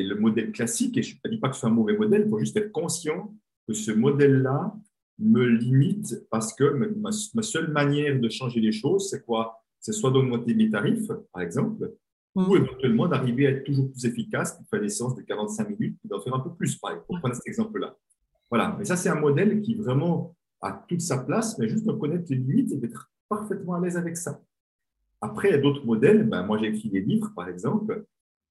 [0.03, 2.39] le modèle classique, et je ne dis pas que c'est un mauvais modèle, il faut
[2.39, 3.33] juste être conscient
[3.67, 4.75] que ce modèle-là
[5.19, 9.63] me limite parce que ma, ma, seule manière de changer les choses, c'est quoi?
[9.79, 11.93] C'est soit d'augmenter mes tarifs, par exemple,
[12.35, 12.57] ou mm.
[12.57, 16.21] éventuellement d'arriver à être toujours plus efficace pour faire des séances de 45 minutes d'en
[16.21, 17.97] faire un peu plus, pareil, pour prendre cet exemple-là.
[18.51, 21.93] Voilà, mais ça, c'est un modèle qui vraiment a toute sa place, mais juste de
[21.93, 24.41] connaître les limites et d'être parfaitement à l'aise avec ça.
[25.21, 26.25] Après, il y a d'autres modèles.
[26.25, 28.05] Ben, moi, j'ai écrit des livres, par exemple.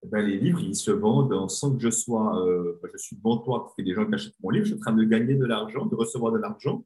[0.05, 3.37] Ben, les livres, ils se vendent sans que je sois, euh, ben, je suis devant
[3.37, 5.45] toi, que des gens qui achètent mon livre, je suis en train de gagner de
[5.45, 6.83] l'argent, de recevoir de l'argent,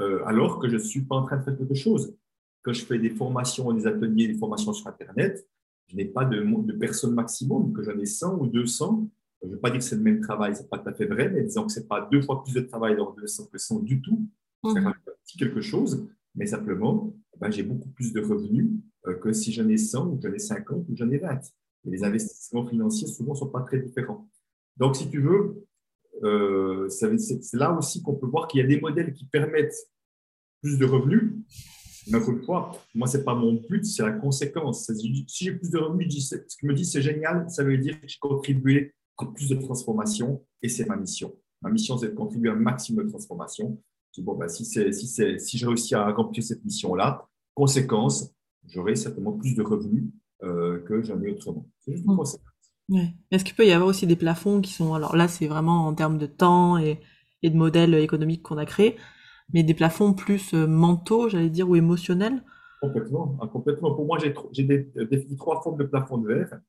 [0.00, 2.14] euh, alors que je ne suis pas en train de faire quelque chose.
[2.62, 5.46] Quand je fais des formations, des ateliers, des formations sur Internet,
[5.88, 9.08] je n'ai pas de, de personnes maximum, que j'en ai 100 ou 200.
[9.42, 10.92] Je ne veux pas dire que c'est le même travail, ce n'est pas tout à
[10.92, 13.48] fait vrai, mais disons que ce n'est pas deux fois plus de travail dans 200
[13.52, 14.26] que 100 du tout.
[14.64, 14.92] C'est mmh.
[15.38, 18.68] quelque chose, mais simplement, eh ben, j'ai beaucoup plus de revenus
[19.06, 21.38] euh, que si j'en ai 100 ou j'en ai 50 ou j'en ai 20.
[21.84, 24.28] Et les investissements financiers, souvent, ne sont pas très différents.
[24.76, 25.66] Donc, si tu veux,
[26.24, 29.76] euh, c'est là aussi qu'on peut voir qu'il y a des modèles qui permettent
[30.62, 31.34] plus de revenus,
[32.08, 34.90] mais encore une fois, moi, ce n'est pas mon but, c'est la conséquence.
[34.92, 38.06] Si j'ai plus de revenus, ce qui me dit c'est génial, ça veut dire que
[38.06, 41.34] j'ai contribué à plus de transformation et c'est ma mission.
[41.62, 43.80] Ma mission, c'est de contribuer à un maximum de transformation.
[44.18, 48.30] Bon, bah, si, si, si je réussis à accomplir cette mission-là, conséquence,
[48.66, 50.04] j'aurai certainement plus de revenus
[50.42, 51.66] euh, que j'en ai autrement.
[51.80, 53.08] C'est juste une mmh.
[53.30, 54.94] Est-ce qu'il peut y avoir aussi des plafonds qui sont.
[54.94, 57.00] Alors là, c'est vraiment en termes de temps et,
[57.42, 58.96] et de modèles économiques qu'on a créés
[59.52, 62.42] mais des plafonds plus euh, mentaux, j'allais dire, ou émotionnels?
[62.80, 63.38] Complètement.
[63.40, 63.94] Ah, complètement.
[63.94, 64.34] Pour moi, j'ai
[64.96, 66.60] euh, défini trois formes de plafond de verre.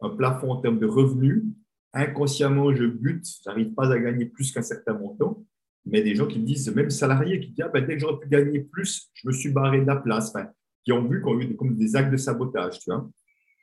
[0.00, 1.44] Un plafond en termes de revenus.
[1.92, 5.44] Inconsciemment, je bute, je n'arrive pas à gagner plus qu'un certain montant.
[5.86, 8.18] Mais des gens qui me disent, même salariés, qui disent ah, ben, dès que j'aurais
[8.18, 10.32] pu gagner plus, je me suis barré de la place.
[10.84, 12.78] qui ont vu, qui ont eu comme des actes de sabotage.
[12.80, 13.08] Tu vois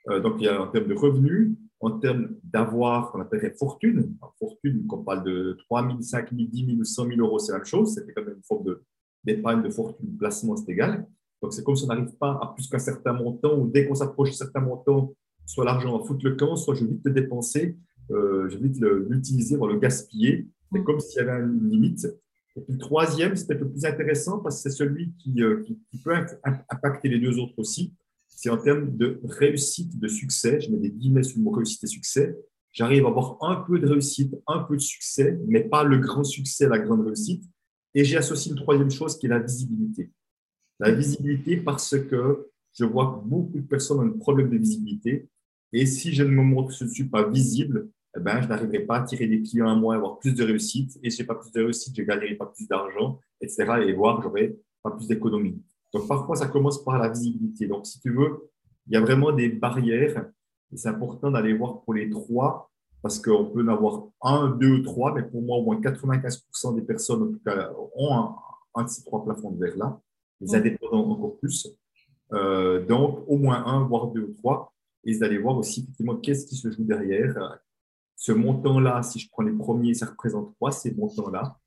[0.08, 1.52] euh, donc, il y a en termes de revenus,
[1.82, 4.14] en termes d'avoir, qu'on appellerait fortune.
[4.38, 7.50] fortune, qu'on parle de 3 000, 5 000, 10 000 ou 100 000 euros, c'est
[7.50, 7.94] la même chose.
[7.94, 8.76] C'était quand même une forme
[9.24, 11.04] d'épargne, de, fortune, de placement, c'est égal.
[11.42, 13.96] Donc, c'est comme si on n'arrive pas à plus qu'un certain montant, ou dès qu'on
[13.96, 15.12] s'approche d'un certain montant,
[15.44, 17.76] soit l'argent à foutre le camp, soit je vais vite le dépenser,
[18.12, 20.46] euh, je vais vite l'utiliser, le gaspiller.
[20.72, 20.84] C'est mm.
[20.84, 22.06] comme s'il y avait une limite.
[22.54, 25.62] Et puis le troisième, c'est peut-être le plus intéressant parce que c'est celui qui, euh,
[25.64, 26.14] qui, peut
[26.70, 27.92] impacter les deux autres aussi
[28.36, 30.60] c'est en termes de réussite, de succès.
[30.60, 32.36] Je mets des guillemets sur le mot réussite et succès.
[32.72, 36.24] J'arrive à avoir un peu de réussite, un peu de succès, mais pas le grand
[36.24, 37.44] succès, la grande réussite.
[37.94, 40.10] Et j'ai associé une troisième chose qui est la visibilité.
[40.80, 45.28] La visibilité parce que je vois que beaucoup de personnes ont un problème de visibilité.
[45.72, 48.48] Et si je ne me montre que je ne suis pas visible, eh ben, je
[48.48, 50.98] n'arriverai pas à tirer des clients à moi, avoir plus de réussite.
[51.02, 53.84] Et si je n'ai pas plus de réussite, je ne gagnerai pas plus d'argent, etc.
[53.86, 55.62] Et voir, j'aurai pas plus d'économie.
[55.92, 57.66] Donc, parfois, ça commence par la visibilité.
[57.66, 58.50] Donc, si tu veux,
[58.86, 60.30] il y a vraiment des barrières
[60.72, 62.70] et c'est important d'aller voir pour les trois
[63.02, 66.82] parce qu'on peut en avoir un, deux trois, mais pour moi, au moins 95% des
[66.82, 68.36] personnes, en tout cas, ont
[68.74, 70.00] un, de ces trois plafonds de verre-là.
[70.40, 71.68] Les indépendants encore plus.
[72.32, 74.72] Euh, donc, au moins un, voire deux ou trois.
[75.04, 77.58] Et d'aller voir aussi, effectivement, qu'est-ce qui se joue derrière.
[78.14, 81.58] Ce montant-là, si je prends les premiers, ça représente quoi, ces montants-là?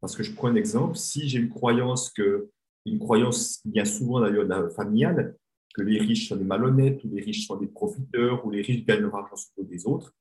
[0.00, 0.96] Parce que je prends un exemple.
[0.96, 2.50] Si j'ai une croyance que
[2.86, 5.36] une croyance qui vient souvent d'ailleurs familiale,
[5.74, 8.84] que les riches sont des malhonnêtes, ou les riches sont des profiteurs, ou les riches
[8.84, 10.14] gagnent leur argent sur des autres.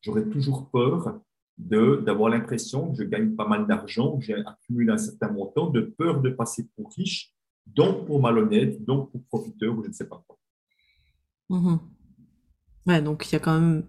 [0.00, 1.20] J'aurais toujours peur
[1.56, 5.80] d'avoir l'impression que je gagne pas mal d'argent, que j'ai accumulé un certain montant, de
[5.82, 7.32] peur de passer pour riche,
[7.66, 10.38] donc pour malhonnête, donc pour profiteur, ou je ne sais pas quoi.
[11.50, 11.76] Mmh
[12.86, 13.84] ouais, donc il y a quand même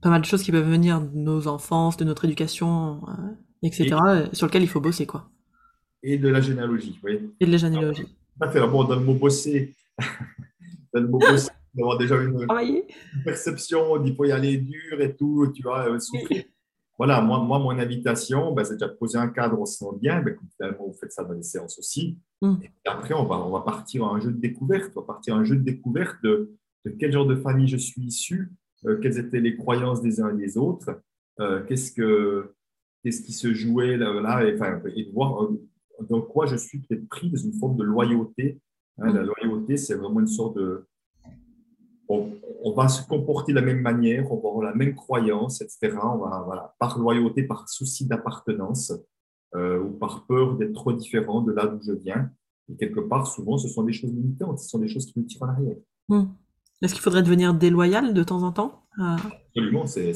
[0.00, 3.96] pas mal de choses qui peuvent venir de nos enfances, de notre éducation, euh, etc.,
[4.32, 5.30] sur lesquelles il faut bosser, quoi.
[6.02, 7.30] Et de la généalogie, oui.
[7.40, 8.06] Et de la généalogie.
[8.36, 9.74] Bon, dans le mot bosser,
[10.94, 12.46] dans le mot bosser, d'avoir déjà une,
[13.24, 16.44] perception d'il faut y aller dur et tout, tu vois, euh, souffrir.
[16.98, 20.36] Voilà, moi, moi, mon invitation, ben, c'est déjà de poser un cadre, sent bien, ben,
[20.56, 22.18] finalement, vous faites ça dans les séances aussi.
[22.42, 22.56] Mm.
[22.62, 25.34] Et après, on va, on va partir à un jeu de découverte, on va partir
[25.34, 26.50] à un jeu de découverte de,
[26.84, 28.50] de quel genre de famille je suis issu,
[28.84, 31.00] euh, quelles étaient les croyances des uns et des autres,
[31.40, 32.54] euh, qu'est-ce, que,
[33.02, 35.48] qu'est-ce qui se jouait là, là et, enfin, et de voir
[36.08, 38.60] dans quoi je suis peut-être pris dans une forme de loyauté.
[38.98, 39.12] Hein.
[39.12, 39.26] La mm.
[39.26, 40.86] loyauté, c'est vraiment une sorte de,
[42.10, 45.96] on, va se comporter de la même manière, on va avoir la même croyance, etc.
[46.02, 48.92] On va, voilà, par loyauté, par souci d'appartenance
[49.54, 52.30] euh, ou par peur d'être trop différent de là d'où je viens.
[52.68, 55.24] Et quelque part, souvent, ce sont des choses limitantes, ce sont des choses qui nous
[55.24, 55.76] tirent en arrière.
[56.08, 56.24] Hmm.
[56.82, 58.84] Est-ce qu'il faudrait devenir déloyal de temps en temps?
[58.98, 59.16] Ah.
[59.48, 59.86] Absolument.
[59.86, 60.14] C'est,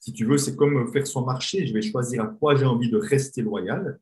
[0.00, 1.66] si tu veux, c'est comme faire son marché.
[1.66, 4.00] Je vais choisir à quoi j'ai envie de rester loyal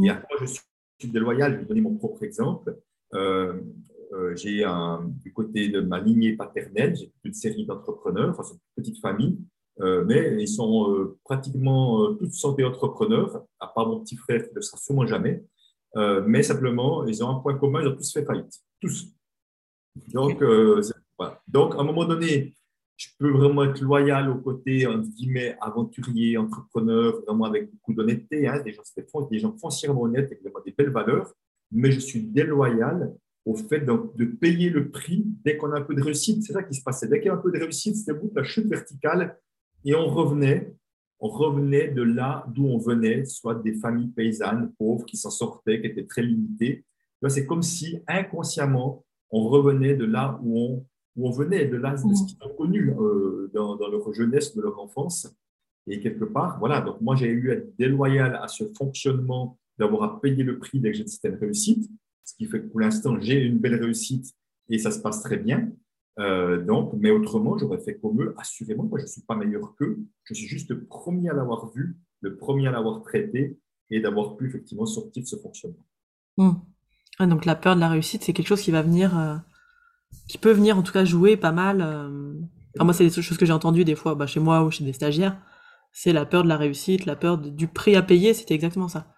[0.00, 1.54] et à quoi je suis déloyal.
[1.54, 2.76] Je vais donner mon propre exemple.
[3.14, 3.60] Euh,
[4.12, 4.64] euh, j'ai
[5.22, 9.00] du côté de ma lignée paternelle, j'ai toute une série d'entrepreneurs, enfin, c'est une petite
[9.00, 9.38] famille,
[9.80, 14.56] euh, mais ils sont pratiquement tous santé entrepreneurs, à part mon petit frère qui ne
[14.56, 15.42] le sera sûrement jamais.
[16.26, 18.60] mais simplement, ils ont un point commun, ils ont tous fait faillite.
[18.80, 19.08] Tous.
[20.12, 20.42] Donc,
[21.48, 22.54] Donc, à un moment donné,
[23.02, 28.46] je peux vraiment être loyal au côté, entre guillemets, aventurier, entrepreneur, vraiment avec beaucoup d'honnêteté,
[28.46, 28.82] hein, des, gens,
[29.28, 31.34] des gens foncièrement honnêtes, avec des belles valeurs,
[31.72, 33.12] mais je suis déloyal
[33.44, 36.44] au fait de, payer le prix dès qu'on a un peu de réussite.
[36.44, 37.08] C'est ça qui se passait.
[37.08, 39.36] Dès qu'il y a un peu de réussite, c'était bout la chute verticale
[39.84, 40.72] et on revenait,
[41.18, 45.80] on revenait de là d'où on venait, soit des familles paysannes pauvres qui s'en sortaient,
[45.80, 46.84] qui étaient très limitées.
[47.28, 51.92] C'est comme si inconsciemment, on revenait de là où on, où on venait, de là
[51.92, 55.28] de ce qu'ils ont connu euh, dans, leur jeunesse, de leur enfance.
[55.86, 60.02] Et quelque part, voilà, donc moi j'ai eu à être déloyal à ce fonctionnement d'avoir
[60.04, 61.90] à payer le prix dès que j'ai une certaine réussite
[62.24, 64.34] ce qui fait que pour l'instant, j'ai une belle réussite
[64.68, 65.70] et ça se passe très bien.
[66.18, 68.34] Euh, donc, mais autrement, j'aurais fait comme eux.
[68.38, 69.98] Assurément, moi, je ne suis pas meilleur qu'eux.
[70.24, 73.58] Je suis juste le premier à l'avoir vu, le premier à l'avoir traité
[73.90, 75.84] et d'avoir pu effectivement sortir de ce fonctionnement.
[76.36, 76.54] Hmm.
[77.20, 79.36] donc, la peur de la réussite, c'est quelque chose qui va venir, euh,
[80.28, 81.80] qui peut venir en tout cas jouer pas mal.
[81.80, 82.34] Euh.
[82.80, 84.92] moi, c'est des choses que j'ai entendues des fois bah, chez moi ou chez des
[84.92, 85.36] stagiaires.
[85.92, 88.32] C'est la peur de la réussite, la peur du prix à payer.
[88.34, 89.14] C'était exactement ça.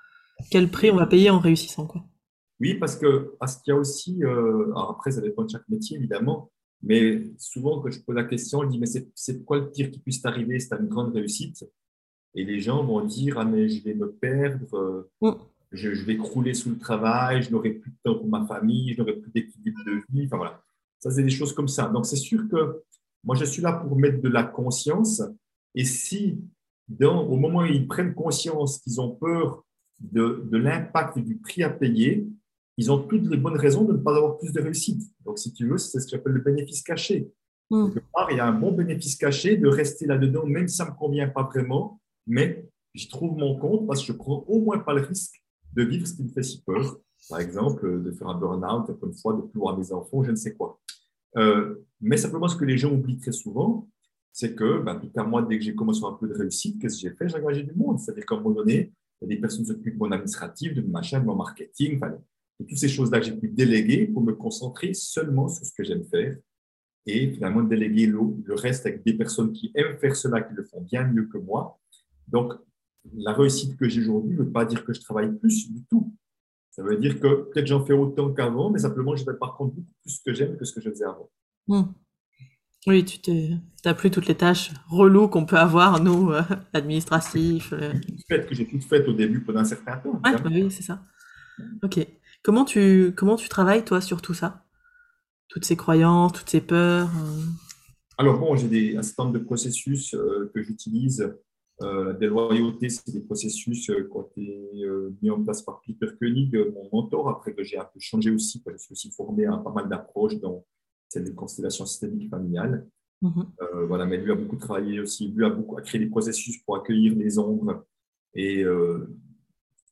[0.50, 2.04] Quel prix on va payer en réussissant, quoi.
[2.60, 5.96] Oui, parce que parce qu'il y a aussi, euh, après ça dépend de chaque métier
[5.96, 6.50] évidemment,
[6.82, 9.98] mais souvent quand je pose la question, je dis mais c'est quoi le pire qui
[9.98, 11.64] puisse t'arriver as une grande réussite?
[12.34, 15.32] Et les gens vont dire ah mais je vais me perdre, euh, mm.
[15.72, 19.00] je, vais crouler sous le travail, je n'aurai plus de temps pour ma famille, je
[19.00, 20.26] n'aurai plus d'équilibre de vie.
[20.26, 20.62] Enfin voilà,
[21.04, 21.88] ça c'est des choses comme ça.
[21.88, 22.82] Donc c'est sûr que
[23.22, 25.22] moi je suis là pour mettre de la conscience.
[25.74, 26.40] Et si
[26.88, 29.64] dans, au moment où ils prennent conscience qu'ils ont peur
[30.00, 32.26] de, de l'impact du prix à payer,
[32.78, 35.02] ils ont toutes les bonnes raisons de ne pas avoir plus de réussite.
[35.24, 37.30] Donc, si tu veux, c'est ce que j'appelle le bénéfice caché.
[37.70, 37.92] Mm.
[37.92, 40.84] Quelque part, il y a un bon bénéfice caché de rester là-dedans, même si ça
[40.84, 44.60] ne me convient pas vraiment, mais j'y trouve mon compte parce que je prends au
[44.60, 45.42] moins pas le risque
[45.74, 46.98] de vivre ce qui me fait si peur.
[47.28, 50.36] Par exemple, de faire un burn-out, une fois, de plus voir mes enfants, je ne
[50.36, 50.78] sais quoi.
[51.36, 53.88] Euh, mais simplement, ce que les gens oublient très souvent,
[54.32, 56.96] c'est que, ben, tout à moi, dès que j'ai commencé un peu de réussite, qu'est-ce
[56.96, 57.28] que j'ai fait?
[57.28, 57.98] J'ai engagé du monde.
[57.98, 60.74] C'est-à-dire qu'à un moment donné, il y a des personnes qui s'occupent de mon administratif,
[60.74, 62.00] de mon machin, de mon marketing,
[62.60, 65.84] et toutes ces choses-là que j'ai pu déléguer pour me concentrer seulement sur ce que
[65.84, 66.36] j'aime faire
[67.06, 70.80] et finalement déléguer le reste avec des personnes qui aiment faire cela, qui le font
[70.80, 71.78] bien mieux que moi.
[72.28, 72.54] Donc,
[73.12, 76.12] la réussite que j'ai aujourd'hui ne veut pas dire que je travaille plus du tout.
[76.74, 79.74] Ça veut dire que peut-être j'en fais autant qu'avant, mais simplement je vais par contre
[79.74, 81.30] beaucoup plus ce que j'aime que ce que je faisais avant.
[81.68, 81.92] Hmm.
[82.88, 83.30] Oui, tu
[83.84, 87.72] n'as plus toutes les tâches reloues qu'on peut avoir, nous, euh, administratifs.
[87.72, 87.94] Euh.
[88.28, 90.20] Que j'ai toutes faites au début pendant un certain temps.
[90.24, 91.00] Ouais, bah oui, c'est ça.
[91.82, 92.06] Ok.
[92.42, 94.66] Comment tu, comment tu travailles, toi, sur tout ça?
[95.48, 97.40] Toutes ces croyances, toutes ces peurs euh?
[98.18, 101.34] Alors, bon, j'ai un certain nombre de processus euh, que j'utilise.
[101.82, 104.70] Euh, la déloyauté, c'est des processus qui ont été
[105.20, 108.62] mis en place par Peter Koenig, mon mentor, après que j'ai un peu changé aussi,
[108.62, 110.64] parce que je suis aussi formé à pas mal d'approches dans
[111.08, 112.86] celle des constellations systémiques familiales.
[113.22, 113.42] Mmh
[113.88, 116.76] voilà, mais lui a beaucoup travaillé aussi, lui a beaucoup a créé des processus pour
[116.76, 117.84] accueillir les ombres
[118.34, 118.64] et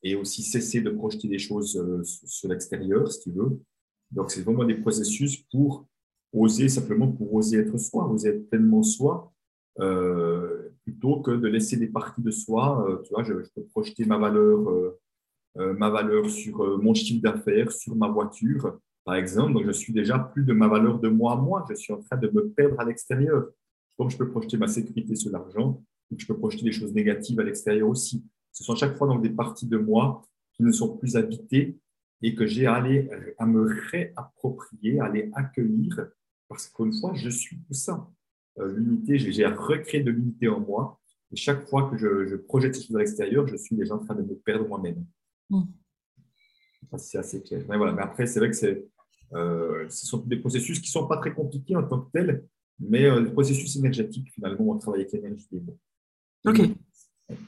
[0.03, 3.59] et aussi cesser de projeter des choses euh, sur l'extérieur, si tu veux.
[4.11, 5.87] Donc, c'est vraiment des processus pour
[6.33, 9.31] oser, simplement pour oser être soi, oser être pleinement soi,
[9.79, 12.85] euh, plutôt que de laisser des parties de soi.
[12.87, 14.93] Euh, tu vois, je, peux projeter ma valeur,
[15.55, 19.53] ma valeur sur mon chiffre d'affaires, sur ma voiture, par exemple.
[19.53, 21.65] Donc, je suis déjà plus de ma valeur de moi à moi.
[21.69, 23.45] Je suis en train de me perdre à l'extérieur.
[23.99, 25.81] Donc, je peux projeter ma sécurité sur l'argent,
[26.17, 28.23] je peux projeter des choses négatives à l'extérieur aussi.
[28.51, 30.21] Ce sont chaque fois des parties de moi
[30.53, 31.77] qui ne sont plus habitées
[32.21, 32.83] et que j'ai à,
[33.37, 36.07] à me réapproprier, à les accueillir,
[36.47, 38.07] parce qu'une fois, je suis tout ça.
[38.59, 40.99] Euh, l'unité, j'ai à recréer de l'unité en moi.
[41.31, 44.15] Et chaque fois que je, projette ces choses à l'extérieur, je suis déjà en train
[44.15, 45.03] de me perdre moi-même.
[45.49, 45.63] Mm.
[46.97, 47.63] C'est assez clair.
[47.67, 47.93] Mais, voilà.
[47.93, 48.87] mais après, c'est vrai que
[49.33, 52.45] euh, ce sont des processus qui ne sont pas très compliqués en tant que tels,
[52.79, 55.79] mais euh, des processus énergétiques, finalement, on travaille avec l'énergie des mots.
[56.45, 56.61] Ok.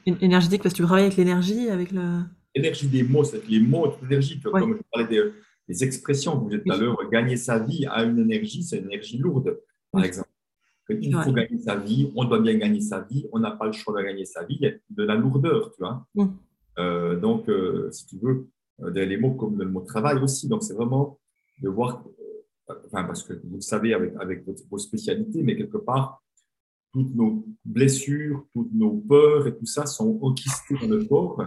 [0.06, 2.22] Énergétique, parce que tu travailles avec l'énergie, avec le.
[2.54, 4.40] L'énergie des mots, c'est les mots, toute l'énergie.
[4.40, 5.06] Comme je parlais
[5.68, 8.86] des, expressions, vous êtes tout à l'heure, gagner sa vie à une énergie, c'est une
[8.86, 9.60] énergie lourde,
[9.92, 10.25] par exemple.
[10.88, 13.72] Il faut gagner sa vie, on doit bien gagner sa vie, on n'a pas le
[13.72, 16.06] choix de gagner sa vie, il y a de la lourdeur, tu vois.
[16.78, 18.48] Euh, donc, euh, si tu veux,
[18.82, 20.48] euh, les mots comme le mot travail aussi.
[20.48, 21.18] Donc, c'est vraiment
[21.60, 22.04] de voir,
[22.68, 26.22] enfin, parce que vous le savez avec, avec vos spécialités, mais quelque part,
[26.92, 31.44] toutes nos blessures, toutes nos peurs et tout ça sont enquistées dans le corps.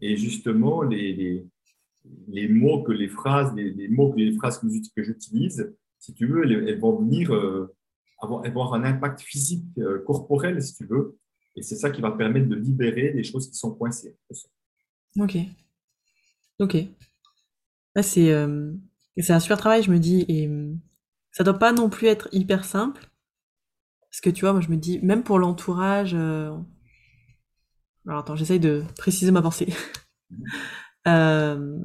[0.00, 1.46] Et justement, les,
[2.28, 6.44] les, mots que les phrases, les, mots que les phrases que j'utilise, si tu veux,
[6.44, 7.72] elles, vont venir euh,
[8.22, 11.18] avoir, avoir, un impact physique, euh, corporel, si tu veux.
[11.56, 14.16] Et c'est ça qui va permettre de libérer des choses qui sont coincées.
[15.18, 15.36] Ok.
[16.58, 16.76] Ok.
[18.00, 18.72] c'est euh,
[19.18, 20.24] c'est un super travail, je me dis.
[20.28, 20.48] Et
[21.32, 23.10] ça doit pas non plus être hyper simple.
[24.10, 26.14] Parce que tu vois, moi je me dis, même pour l'entourage.
[26.14, 26.54] Euh,
[28.06, 29.72] alors attends, j'essaye de préciser ma pensée.
[31.06, 31.78] euh...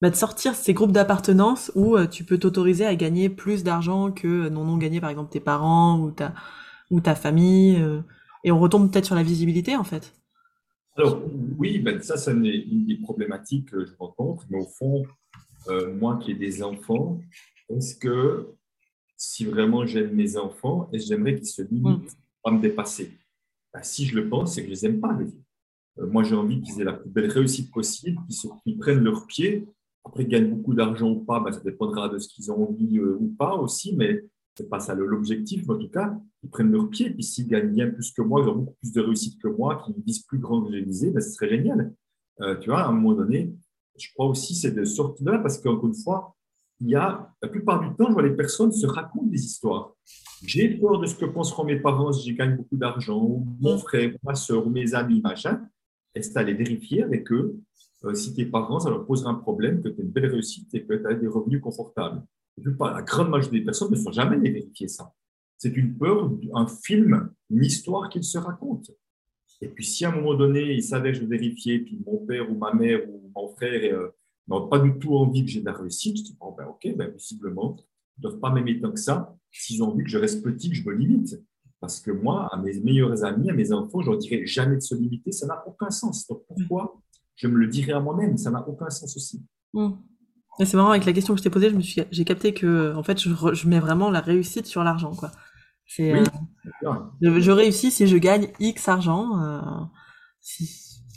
[0.00, 4.10] bah, de sortir ces groupes d'appartenance où euh, tu peux t'autoriser à gagner plus d'argent
[4.10, 6.34] que non non gagné par exemple tes parents ou ta
[6.90, 8.00] ou ta famille euh,
[8.44, 10.12] et on retombe peut-être sur la visibilité en fait.
[10.96, 11.22] Alors
[11.58, 15.04] oui, ben, ça c'est une, des problématiques que je rencontre, mais au fond,
[15.98, 17.20] moi qui ai des enfants,
[17.68, 18.54] est-ce que
[19.16, 23.12] si vraiment j'aime mes enfants et j'aimerais qu'ils se limitent à me dépasser?
[23.72, 25.16] Ben, si je le pense, c'est que je les aime pas.
[25.98, 28.18] Euh, moi, j'ai envie qu'ils aient la plus belle réussite possible,
[28.64, 29.66] qu'ils prennent leur pied.
[30.04, 32.98] Après, ils gagnent beaucoup d'argent ou pas, ben, ça dépendra de ce qu'ils ont envie
[32.98, 34.24] euh, ou pas aussi, mais
[34.56, 35.68] c'est pas ça l'objectif.
[35.68, 37.10] En tout cas, ils prennent leur pied.
[37.10, 39.82] Puis s'ils gagnent bien plus que moi, ils ont beaucoup plus de réussite que moi,
[39.84, 41.94] qu'ils visent plus grand que j'ai visé, ben, ce serait génial.
[42.40, 43.54] Euh, tu vois, à un moment donné,
[43.98, 46.34] je crois aussi c'est de sortir de là parce qu'encore une fois,
[46.80, 49.94] il y a, la plupart du temps, je vois les personnes se racontent des histoires.
[50.42, 53.76] J'ai peur de ce que penseront mes parents si je gagne beaucoup d'argent, ou mon
[53.76, 55.60] frère, ma soeur, ou mes amis, machin.
[56.14, 57.60] Est-ce d'aller vérifier avec eux
[58.04, 60.74] euh, si tes parents, ça leur posera un problème, que tu as une belle réussite
[60.74, 62.22] et que tu as des revenus confortables.
[62.56, 65.12] La grande majorité des personnes ne sont jamais vérifier ça.
[65.58, 68.92] C'est une peur, un film, une histoire qu'ils se racontent.
[69.60, 72.50] Et puis, si à un moment donné, ils savaient que je vérifiais, puis mon père
[72.50, 74.08] ou ma mère ou mon frère euh,
[74.48, 76.96] n'ont pas du tout envie que j'ai de la réussite, je dis, bon, ben, ok,
[76.96, 79.36] ben, visiblement, ils ne doivent pas m'aimer tant que ça.
[79.50, 81.38] S'ils ont envie que je reste petit, que je me limite.
[81.78, 84.80] Parce que moi, à mes meilleurs amis, à mes enfants, je leur dirais jamais de
[84.80, 86.26] se limiter, ça n'a aucun sens.
[86.26, 87.00] Donc pourquoi
[87.40, 89.42] je me le dirais à moi-même Ça n'a aucun sens aussi.
[89.72, 89.90] Mmh.
[90.58, 91.72] C'est marrant, avec la question que je t'ai posée,
[92.10, 95.14] j'ai capté que en fait, je, mets vraiment la réussite sur l'argent.
[95.14, 95.30] quoi.
[95.86, 96.24] C'est, euh,
[97.22, 99.42] je, réussis si je gagne X argent.
[99.42, 99.60] Euh,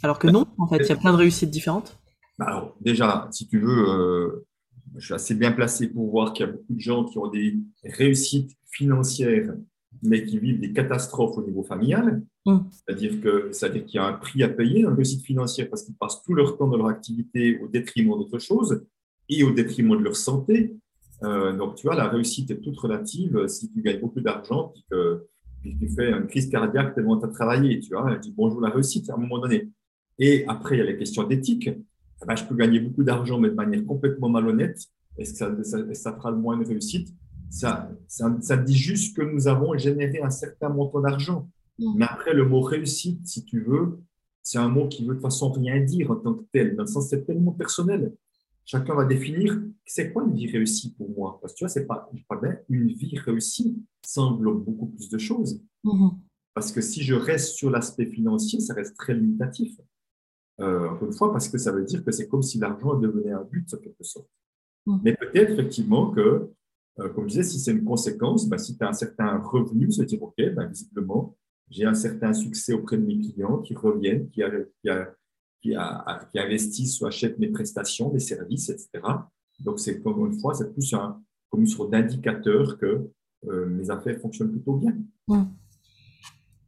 [0.01, 1.99] alors que non, en fait, il y a plein de réussites différentes.
[2.39, 4.47] Bah, alors, déjà, si tu veux, euh,
[4.95, 7.27] je suis assez bien placé pour voir qu'il y a beaucoup de gens qui ont
[7.27, 9.53] des réussites financières,
[10.01, 12.23] mais qui vivent des catastrophes au niveau familial.
[12.45, 12.57] Mm.
[12.71, 15.95] C'est-à-dire que, c'est-à-dire qu'il y a un prix à payer la réussite financière parce qu'ils
[15.95, 18.83] passent tout leur temps dans leur activité au détriment d'autre chose
[19.29, 20.75] et au détriment de leur santé.
[21.23, 23.47] Euh, donc, tu vois, la réussite est toute relative.
[23.47, 25.25] Si tu gagnes beaucoup d'argent, puis que,
[25.63, 29.09] tu fais une crise cardiaque tellement tu as travaillé, tu vois, dis bonjour la réussite
[29.09, 29.69] à un moment donné.
[30.19, 31.69] Et après, il y a les questions d'éthique.
[31.69, 34.77] Eh ben, je peux gagner beaucoup d'argent, mais de manière complètement malhonnête.
[35.17, 37.13] Est-ce que ça, ça, fera le moins de réussite?
[37.53, 41.49] Ça, ça, dit juste que nous avons généré un certain montant d'argent.
[41.77, 41.93] Mm.
[41.97, 43.99] Mais après, le mot réussite, si tu veux,
[44.41, 46.83] c'est un mot qui veut de toute façon rien dire en tant que tel, dans
[46.83, 48.13] le sens c'est tellement personnel.
[48.65, 51.37] Chacun va définir c'est quoi une vie réussie pour moi.
[51.41, 55.09] Parce que tu vois, c'est pas, pas bien, une vie réussie, ça englobe beaucoup plus
[55.09, 55.61] de choses.
[55.83, 56.11] Mm-hmm.
[56.53, 59.79] Parce que si je reste sur l'aspect financier, ça reste très limitatif.
[60.59, 63.31] Euh, encore une fois, parce que ça veut dire que c'est comme si l'argent devenait
[63.31, 64.29] un but, en quelque sorte.
[64.85, 64.97] Mm.
[65.03, 66.49] Mais peut-être effectivement que,
[66.99, 69.91] euh, comme je disais, si c'est une conséquence, ben, si tu as un certain revenu,
[69.91, 71.35] se dire, OK, ben, visiblement,
[71.69, 74.41] j'ai un certain succès auprès de mes clients qui reviennent, qui,
[75.61, 78.89] qui, a, qui investissent ou achètent mes prestations, mes services, etc.
[79.59, 83.09] Donc, c'est comme une fois, c'est plus un, comme une sorte d'indicateur que
[83.47, 84.95] euh, mes affaires fonctionnent plutôt bien.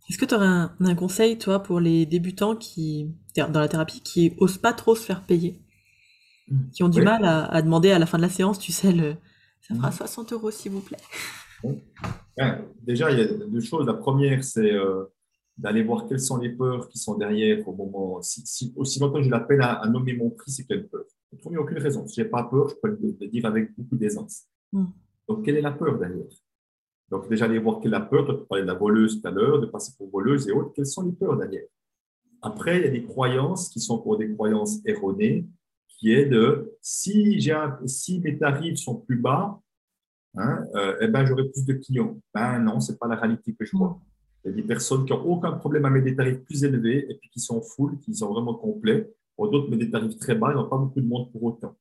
[0.10, 4.34] Est-ce que tu aurais un, conseil, toi, pour les débutants qui, dans la thérapie, qui
[4.38, 5.62] osent pas trop se faire payer,
[6.74, 9.16] qui ont du mal à, demander à la fin de la séance, tu sais, le,
[9.68, 10.36] ça fera 60 mmh.
[10.36, 10.98] euros, s'il vous plaît.
[12.82, 13.86] déjà, il y a deux choses.
[13.88, 15.06] La première, c'est euh,
[15.58, 18.22] d'aller voir quelles sont les peurs qui sont derrière au moment.
[18.22, 21.38] Si, aussi longtemps que j'ai la peine à, nommer mon prix, c'est quelle peur Je
[21.38, 22.06] ne trouve aucune raison.
[22.08, 24.44] Si je n'ai pas peur, je peux le, dire avec beaucoup d'aisance.
[24.72, 24.86] Mmh.
[25.28, 26.26] Donc, quelle est la peur derrière?
[27.10, 28.28] Donc, déjà, aller voir quelle est la peur.
[28.28, 30.74] Tu parlais de la voleuse tout à l'heure, de passer pour voleuse et autres.
[30.76, 31.66] Quelles sont les peurs derrière?
[32.44, 35.48] Après, il y a des croyances qui sont pour des croyances erronées,
[35.98, 37.42] qui est de si,
[37.86, 39.60] si mes tarifs sont plus bas,
[40.36, 42.20] hein, euh, eh ben, j'aurai plus de clients.
[42.34, 44.00] Ben non, ce n'est pas la réalité que je vois.
[44.44, 47.08] Il y a des personnes qui n'ont aucun problème à mettre des tarifs plus élevés
[47.10, 49.12] et puis qui sont full, qui sont vraiment complets.
[49.36, 51.76] Pour d'autres, mettent des tarifs très bas, ils n'ont pas beaucoup de monde pour autant.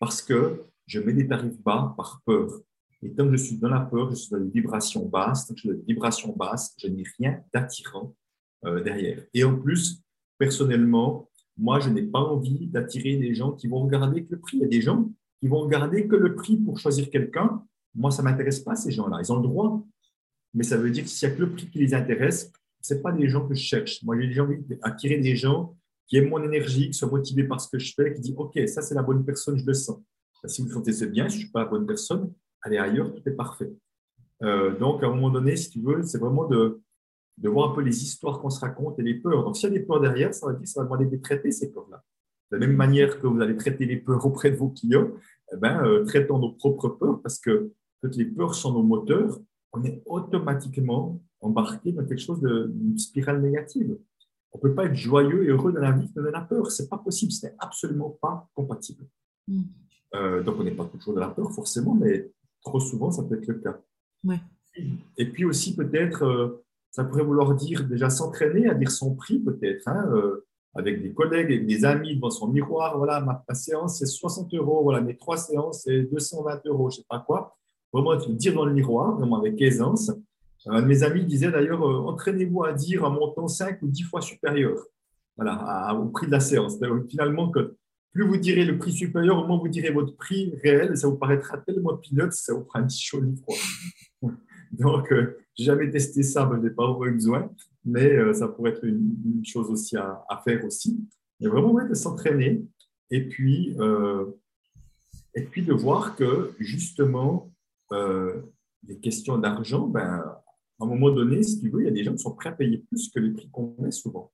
[0.00, 2.50] Parce que je mets des tarifs bas par peur.
[3.02, 5.46] Et tant que je suis dans la peur, je suis dans une vibration basse.
[5.46, 8.14] Tant que je suis dans une vibration basse, je n'ai rien d'attirant
[8.64, 9.22] euh, derrière.
[9.32, 10.02] Et en plus,
[10.38, 11.27] personnellement,
[11.58, 14.58] moi, je n'ai pas envie d'attirer des gens qui vont regarder que le prix.
[14.58, 17.62] Il y a des gens qui vont regarder que le prix pour choisir quelqu'un.
[17.94, 19.18] Moi, ça ne m'intéresse pas, ces gens-là.
[19.20, 19.84] Ils ont le droit.
[20.54, 22.94] Mais ça veut dire que s'il n'y a que le prix qui les intéresse, ce
[22.94, 24.02] pas des gens que je cherche.
[24.04, 25.74] Moi, j'ai envie d'attirer des gens
[26.06, 28.58] qui aiment mon énergie, qui sont motivés par ce que je fais, qui disent OK,
[28.66, 30.00] ça, c'est la bonne personne, je le sens.
[30.44, 32.32] Si vous sentez c'est bien, je ne suis pas la bonne personne,
[32.62, 33.70] aller ailleurs, tout est parfait.
[34.42, 36.80] Euh, donc, à un moment donné, si tu veux, c'est vraiment de,
[37.40, 39.44] de voir un peu les histoires qu'on se raconte et les peurs.
[39.44, 41.50] Donc, s'il y a des peurs derrière, ça va dire, ça va demander de traiter
[41.52, 42.02] ces peurs-là.
[42.50, 45.08] De la même manière que vous allez traiter les peurs auprès de vos clients,
[45.52, 47.72] eh ben, euh, traitons nos propres peurs parce que
[48.02, 49.38] quand les peurs sont nos moteurs,
[49.72, 53.98] on est automatiquement embarqué dans quelque chose d'une spirale négative.
[54.52, 56.70] On ne peut pas être joyeux et heureux dans la vie dans la peur.
[56.70, 59.04] Ce n'est pas possible, ce n'est absolument pas compatible.
[59.46, 59.62] Mm.
[60.14, 62.30] Euh, donc, on n'est pas toujours dans la peur, forcément, mais
[62.62, 63.78] trop souvent, ça peut être le cas.
[65.16, 69.38] Et puis aussi, peut-être, euh, ça pourrait vouloir dire déjà s'entraîner à dire son prix,
[69.38, 72.96] peut-être, hein, euh, avec des collègues, avec des amis devant son miroir.
[72.96, 74.82] Voilà, ma, séance, c'est 60 euros.
[74.82, 77.56] Voilà, mes trois séances, c'est 220 euros, je ne sais pas quoi.
[77.92, 80.10] Vraiment, dire dans le miroir, vraiment avec aisance.
[80.66, 84.02] Un de mes amis disait d'ailleurs, euh, entraînez-vous à dire un montant 5 ou 10
[84.02, 84.76] fois supérieur
[85.36, 86.78] voilà, au prix de la séance.
[87.08, 87.50] Finalement,
[88.12, 91.16] plus vous direz le prix supérieur, au moins vous direz votre prix réel, ça vous
[91.16, 94.32] paraîtra tellement peanuts, ça vous fera un petit chaud froid.
[94.72, 97.50] Donc, euh, j'ai jamais testé ça, je n'ai pas vraiment besoin,
[97.84, 100.98] mais euh, ça pourrait être une, chose aussi à, faire aussi.
[101.40, 102.64] Mais vraiment, ouais, de s'entraîner
[103.10, 104.26] et puis, euh,
[105.34, 107.52] et puis de voir que justement,
[107.90, 110.22] les questions d'argent, ben,
[110.80, 112.50] à un moment donné, si tu veux, il y a des gens qui sont prêts
[112.50, 114.30] à payer plus que les prix qu'on met souvent.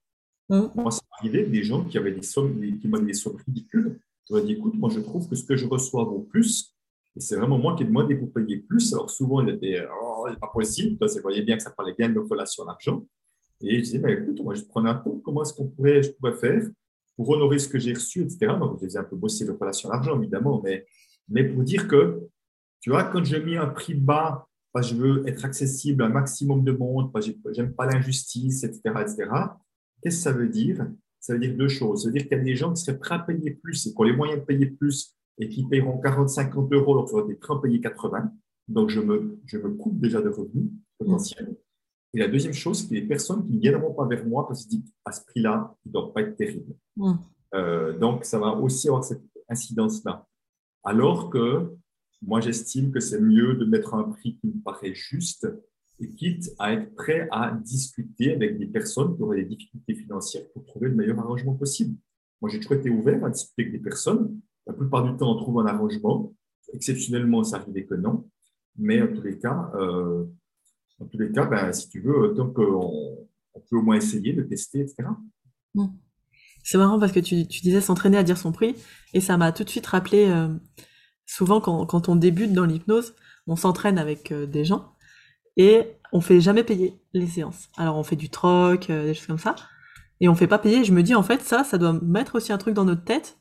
[0.49, 0.61] Mmh.
[0.75, 3.99] Moi, ça arrivé des gens qui avaient des sommes, qui m'ont des sommes ridicules.
[4.27, 6.74] Je leur ai dit, écoute, moi, je trouve que ce que je reçois vaut plus.
[7.15, 8.93] Et c'est vraiment moi qui ai demandé pour payer plus.
[8.93, 10.97] Alors, souvent, il était, oh, pas possible.
[10.97, 13.05] Toi, vous voyez bien que ça parlait bien de relation à l'argent.
[13.61, 16.11] Et je disais, bah, écoute, moi, je prenais un peu, comment est-ce qu'on pourrait, je
[16.11, 16.61] pourrais faire
[17.15, 18.47] pour honorer ce que j'ai reçu, etc.
[18.59, 20.85] Donc, je faisais un peu bosser le relation à l'argent, évidemment, mais,
[21.29, 22.19] mais pour dire que,
[22.81, 26.07] tu vois, quand je mets un prix bas, parce que je veux être accessible à
[26.07, 29.29] un maximum de monde, parce que j'aime pas l'injustice, etc., etc.,
[30.05, 30.85] Qu'est-ce que ça veut dire?
[31.19, 32.03] Ça veut dire deux choses.
[32.03, 33.89] Ça veut dire qu'il y a des gens qui seraient prêts à payer plus et
[33.89, 37.35] qui ont les moyens de payer plus et qui paieront 40, 50 euros alors auraient
[37.35, 38.31] prêts à payer 80.
[38.67, 41.55] Donc, je me, je me coupe déjà de revenus potentiels.
[42.13, 44.65] Et la deuxième chose, c'est que les personnes qui ne viendront pas vers moi parce
[44.65, 46.73] qu'ils disent à ce prix-là, il ne doit pas être terrible.
[47.53, 50.25] Euh, donc, ça va aussi avoir cette incidence-là.
[50.83, 51.75] Alors que
[52.21, 55.47] moi, j'estime que c'est mieux de mettre un prix qui me paraît juste
[55.99, 60.47] et quitte à être prêt à discuter avec des personnes qui auraient des difficultés financières
[60.53, 61.95] pour trouver le meilleur arrangement possible.
[62.41, 64.39] Moi, j'ai toujours été ouvert à discuter avec des personnes.
[64.67, 66.33] La plupart du temps, on trouve un arrangement.
[66.73, 68.27] Exceptionnellement, ça arrivait que non.
[68.77, 70.25] Mais en tous les cas, euh,
[70.99, 74.33] en tous les cas ben, si tu veux, tant qu'on on peut au moins essayer
[74.33, 75.07] de tester, etc.
[76.63, 78.75] C'est marrant parce que tu, disais s'entraîner à dire son prix
[79.13, 80.49] et ça m'a tout de suite rappelé, euh,
[81.25, 83.13] souvent quand, quand, on débute dans l'hypnose,
[83.47, 84.95] on s'entraîne avec euh, des gens
[85.57, 87.69] et on fait jamais payer les séances.
[87.77, 89.55] Alors on fait du troc, euh, des choses comme ça,
[90.19, 90.83] et on fait pas payer.
[90.83, 93.37] Je me dis en fait ça, ça doit mettre aussi un truc dans notre tête.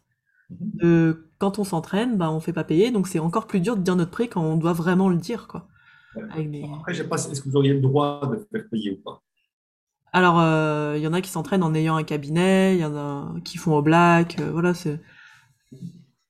[0.51, 0.59] Mhm.
[0.75, 3.83] De, quand on s'entraîne, bah on fait pas payer, donc c'est encore plus dur de
[3.83, 5.69] dire notre prix quand on doit vraiment le dire quoi.
[6.17, 9.23] Après, je sais pas, est-ce que vous auriez le droit de faire payer ou pas?
[10.13, 12.95] Alors, il euh, y en a qui s'entraînent en ayant un cabinet, il y en
[12.95, 14.73] a qui font au black, euh, voilà.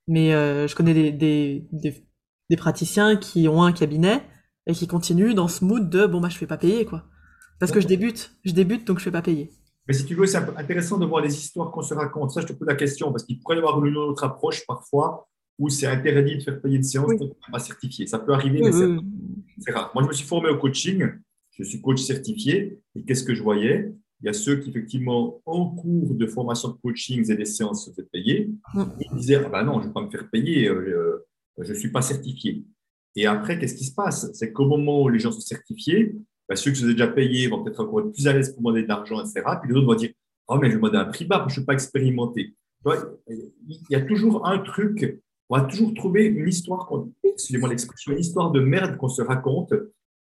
[0.08, 2.06] Mais je connais des, des,
[2.50, 4.22] des praticiens qui ont un cabinet
[4.66, 7.04] et qui continue dans ce mood de bon bah je fais pas payer quoi.
[7.60, 9.50] Parce que je débute, je débute donc je fais pas payer.
[9.86, 12.30] Mais si tu veux, c'est intéressant de voir les histoires qu'on se raconte.
[12.30, 15.28] Ça, je te pose la question, parce qu'il pourrait y avoir une autre approche parfois
[15.58, 17.30] où c'est interdit de faire payer une séance oui.
[17.52, 18.06] pas certifié.
[18.06, 18.72] Ça peut arriver, mais
[19.58, 19.92] c'est rare.
[19.94, 21.08] Moi, je me suis formé au coaching.
[21.52, 22.80] Je suis coach certifié.
[22.96, 23.92] Et qu'est-ce que je voyais?
[24.20, 27.84] Il y a ceux qui, effectivement, en cours de formation de coaching et des séances
[27.84, 28.50] se font payer.
[28.74, 31.26] Ils disaient ah ben non, je ne vais pas me faire payer, euh,
[31.58, 32.64] je ne suis pas certifié.
[33.16, 34.30] Et après, qu'est-ce qui se passe?
[34.32, 36.16] C'est qu'au moment où les gens sont certifiés,
[36.48, 38.58] ben, ceux qui se sont déjà payés vont peut-être encore être plus à l'aise pour
[38.58, 39.42] demander de l'argent, etc.
[39.60, 40.10] Puis les autres vont dire
[40.46, 42.54] Oh, mais je vais demander un prix bas, que je ne suis pas expérimenté.
[42.86, 43.50] Il
[43.88, 46.90] y a toujours un truc on va toujours trouver une histoire,
[47.22, 49.74] excusez-moi l'expression, une histoire de merde qu'on se raconte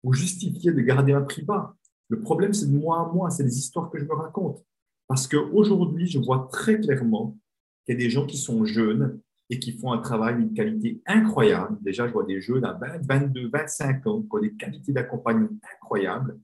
[0.02, 1.76] pour justifier de garder un prix bas.
[2.10, 4.64] Le problème, c'est de moi à moi, c'est les histoires que je me raconte.
[5.08, 7.38] Parce qu'aujourd'hui, je vois très clairement
[7.86, 9.20] qu'il y a des gens qui sont jeunes
[9.52, 11.78] et qui font un travail d'une qualité incroyable.
[11.82, 15.50] Déjà, je vois des jeunes à 20, 22, 25 ans qui ont des qualités d'accompagnement
[15.76, 16.40] incroyables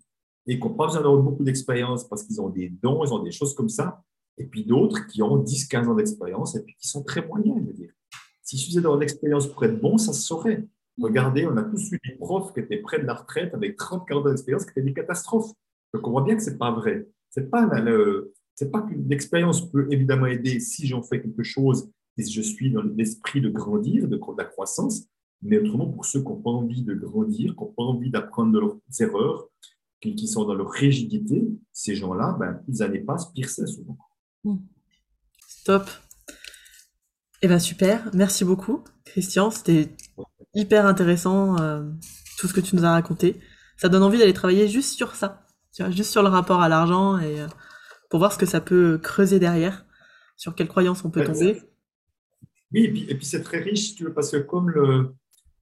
[0.45, 3.24] et qui n'ont pas besoin d'avoir beaucoup d'expérience parce qu'ils ont des dons, ils ont
[3.24, 4.03] des choses comme ça.
[4.38, 7.68] Et puis d'autres qui ont 10, 15 ans d'expérience et qui sont très moyens, je
[7.68, 7.91] veux dire.
[8.43, 10.68] S'il suffisait d'avoir l'expérience pour être bon, ça se saurait.
[11.01, 14.05] Regardez, on a tous eu des profs qui étaient près de la retraite avec 30,
[14.05, 15.51] 40 ans d'expérience qui étaient des catastrophes.
[15.93, 17.08] Donc on voit bien que ce n'est pas vrai.
[17.30, 21.89] Ce n'est pas, pas qu'une expérience peut évidemment aider si j'en fais quelque chose
[22.24, 25.03] si je suis dans l'esprit de grandir, de, de la croissance,
[25.41, 28.51] mais autrement pour ceux qui n'ont pas envie de grandir, qui n'ont pas envie d'apprendre
[28.51, 29.47] de leurs erreurs,
[30.01, 33.97] qui, sont dans leur rigidité, ces gens-là, ben, plus années passent, pire c'est souvent.
[35.47, 35.89] Stop.
[37.41, 39.95] Eh bien super, merci beaucoup Christian, c'était
[40.53, 41.84] hyper intéressant euh,
[42.39, 43.39] tout ce que tu nous as raconté.
[43.78, 46.70] Ça donne envie d'aller travailler juste sur ça, tu vois, juste sur le rapport à
[46.70, 47.47] l'argent et euh,
[48.09, 49.86] pour voir ce que ça peut creuser derrière,
[50.36, 51.61] sur quelles croyances on peut tomber.
[52.74, 55.13] Oui, et puis, c'est très riche, tu veux, parce que comme le,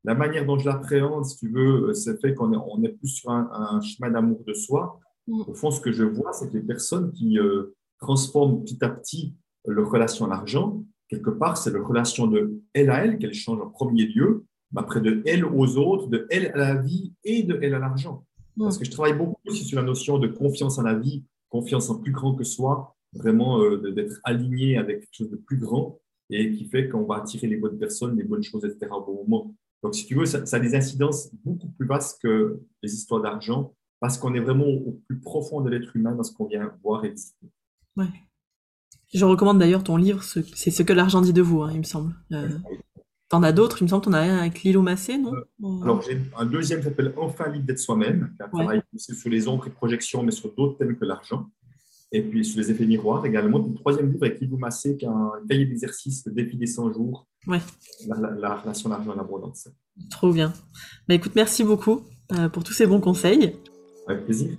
[0.04, 3.10] la manière dont je l'appréhende, si tu veux, c'est fait qu'on est, on est plus
[3.10, 5.00] sur un, chemin d'amour de soi.
[5.28, 5.42] Mm.
[5.48, 8.90] Au fond, ce que je vois, c'est que les personnes qui euh, transforment petit à
[8.90, 9.36] petit
[9.66, 13.60] leur relation à l'argent, quelque part, c'est la relation de elle à elle qu'elle change
[13.60, 17.44] en premier lieu, mais après de elle aux autres, de elle à la vie et
[17.44, 18.26] de elle à l'argent.
[18.58, 21.90] Parce que je travaille beaucoup aussi sur la notion de confiance en la vie, confiance
[21.90, 26.00] en plus grand que soi, vraiment euh, d'être aligné avec quelque chose de plus grand
[26.30, 28.88] et qui fait qu'on va attirer les bonnes personnes, les bonnes choses, etc.
[28.92, 29.56] au bon moment.
[29.84, 33.74] Donc, si tu veux, ça, a des incidences beaucoup plus vastes que les histoires d'argent
[34.00, 37.06] parce qu'on est vraiment au, plus profond de l'être humain dans ce qu'on vient voir
[37.06, 37.52] et visiter.
[37.96, 38.08] Ouais.
[39.14, 41.84] Je recommande d'ailleurs ton livre, c'est ce que l'argent dit de vous, hein, il me
[41.84, 42.16] semble.
[42.32, 42.50] Euh,
[43.30, 46.02] T'en as d'autres, il me semble, t'en as un avec Lilo Massé, non euh, Alors
[46.02, 49.68] j'ai un deuxième qui s'appelle Enfin libre d'être soi-même, qui a travaillé sur les ombres
[49.68, 51.50] et projections, mais sur d'autres thèmes que l'argent.
[52.16, 53.58] Et puis sur les effets miroirs également.
[53.58, 56.94] Le troisième livre avec Lilo Massé, qui a un cahier d'exercice, le défi des 100
[56.94, 57.60] jours, ouais.
[58.08, 59.68] la, relation d'argent et l'abondance.
[60.10, 60.54] Trop bien.
[61.10, 63.58] Bah, écoute, merci beaucoup euh, pour tous ces bons conseils.
[64.08, 64.58] Avec plaisir.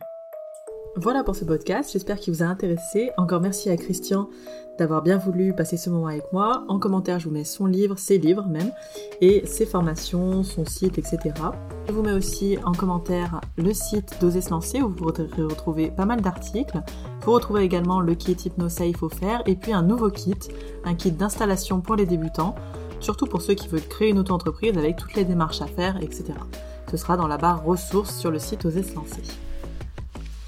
[0.99, 3.11] Voilà pour ce podcast, j'espère qu'il vous a intéressé.
[3.19, 4.31] Encore merci à Christian
[4.79, 6.65] d'avoir bien voulu passer ce moment avec moi.
[6.69, 8.73] En commentaire, je vous mets son livre, ses livres même,
[9.21, 11.19] et ses formations, son site, etc.
[11.87, 16.07] Je vous mets aussi en commentaire le site d'Oser se lancer où vous retrouvez pas
[16.07, 16.81] mal d'articles.
[17.27, 20.39] Vous retrouvez également le kit HypnoSafe offert et puis un nouveau kit,
[20.85, 22.55] un kit d'installation pour les débutants,
[23.01, 26.33] surtout pour ceux qui veulent créer une auto-entreprise avec toutes les démarches à faire, etc.
[26.91, 29.21] Ce sera dans la barre ressources sur le site Oser se lancer.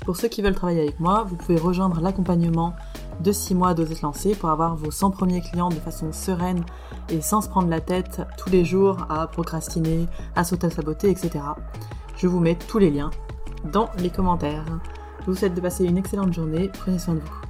[0.09, 2.74] Pour ceux qui veulent travailler avec moi, vous pouvez rejoindre l'accompagnement
[3.20, 6.64] de 6 mois d'Oser se lancer pour avoir vos 100 premiers clients de façon sereine
[7.11, 11.40] et sans se prendre la tête tous les jours à procrastiner, à s'auto-saboter, etc.
[12.16, 13.11] Je vous mets tous les liens
[13.70, 14.64] dans les commentaires.
[15.20, 17.47] Je vous souhaite de passer une excellente journée, prenez soin de vous.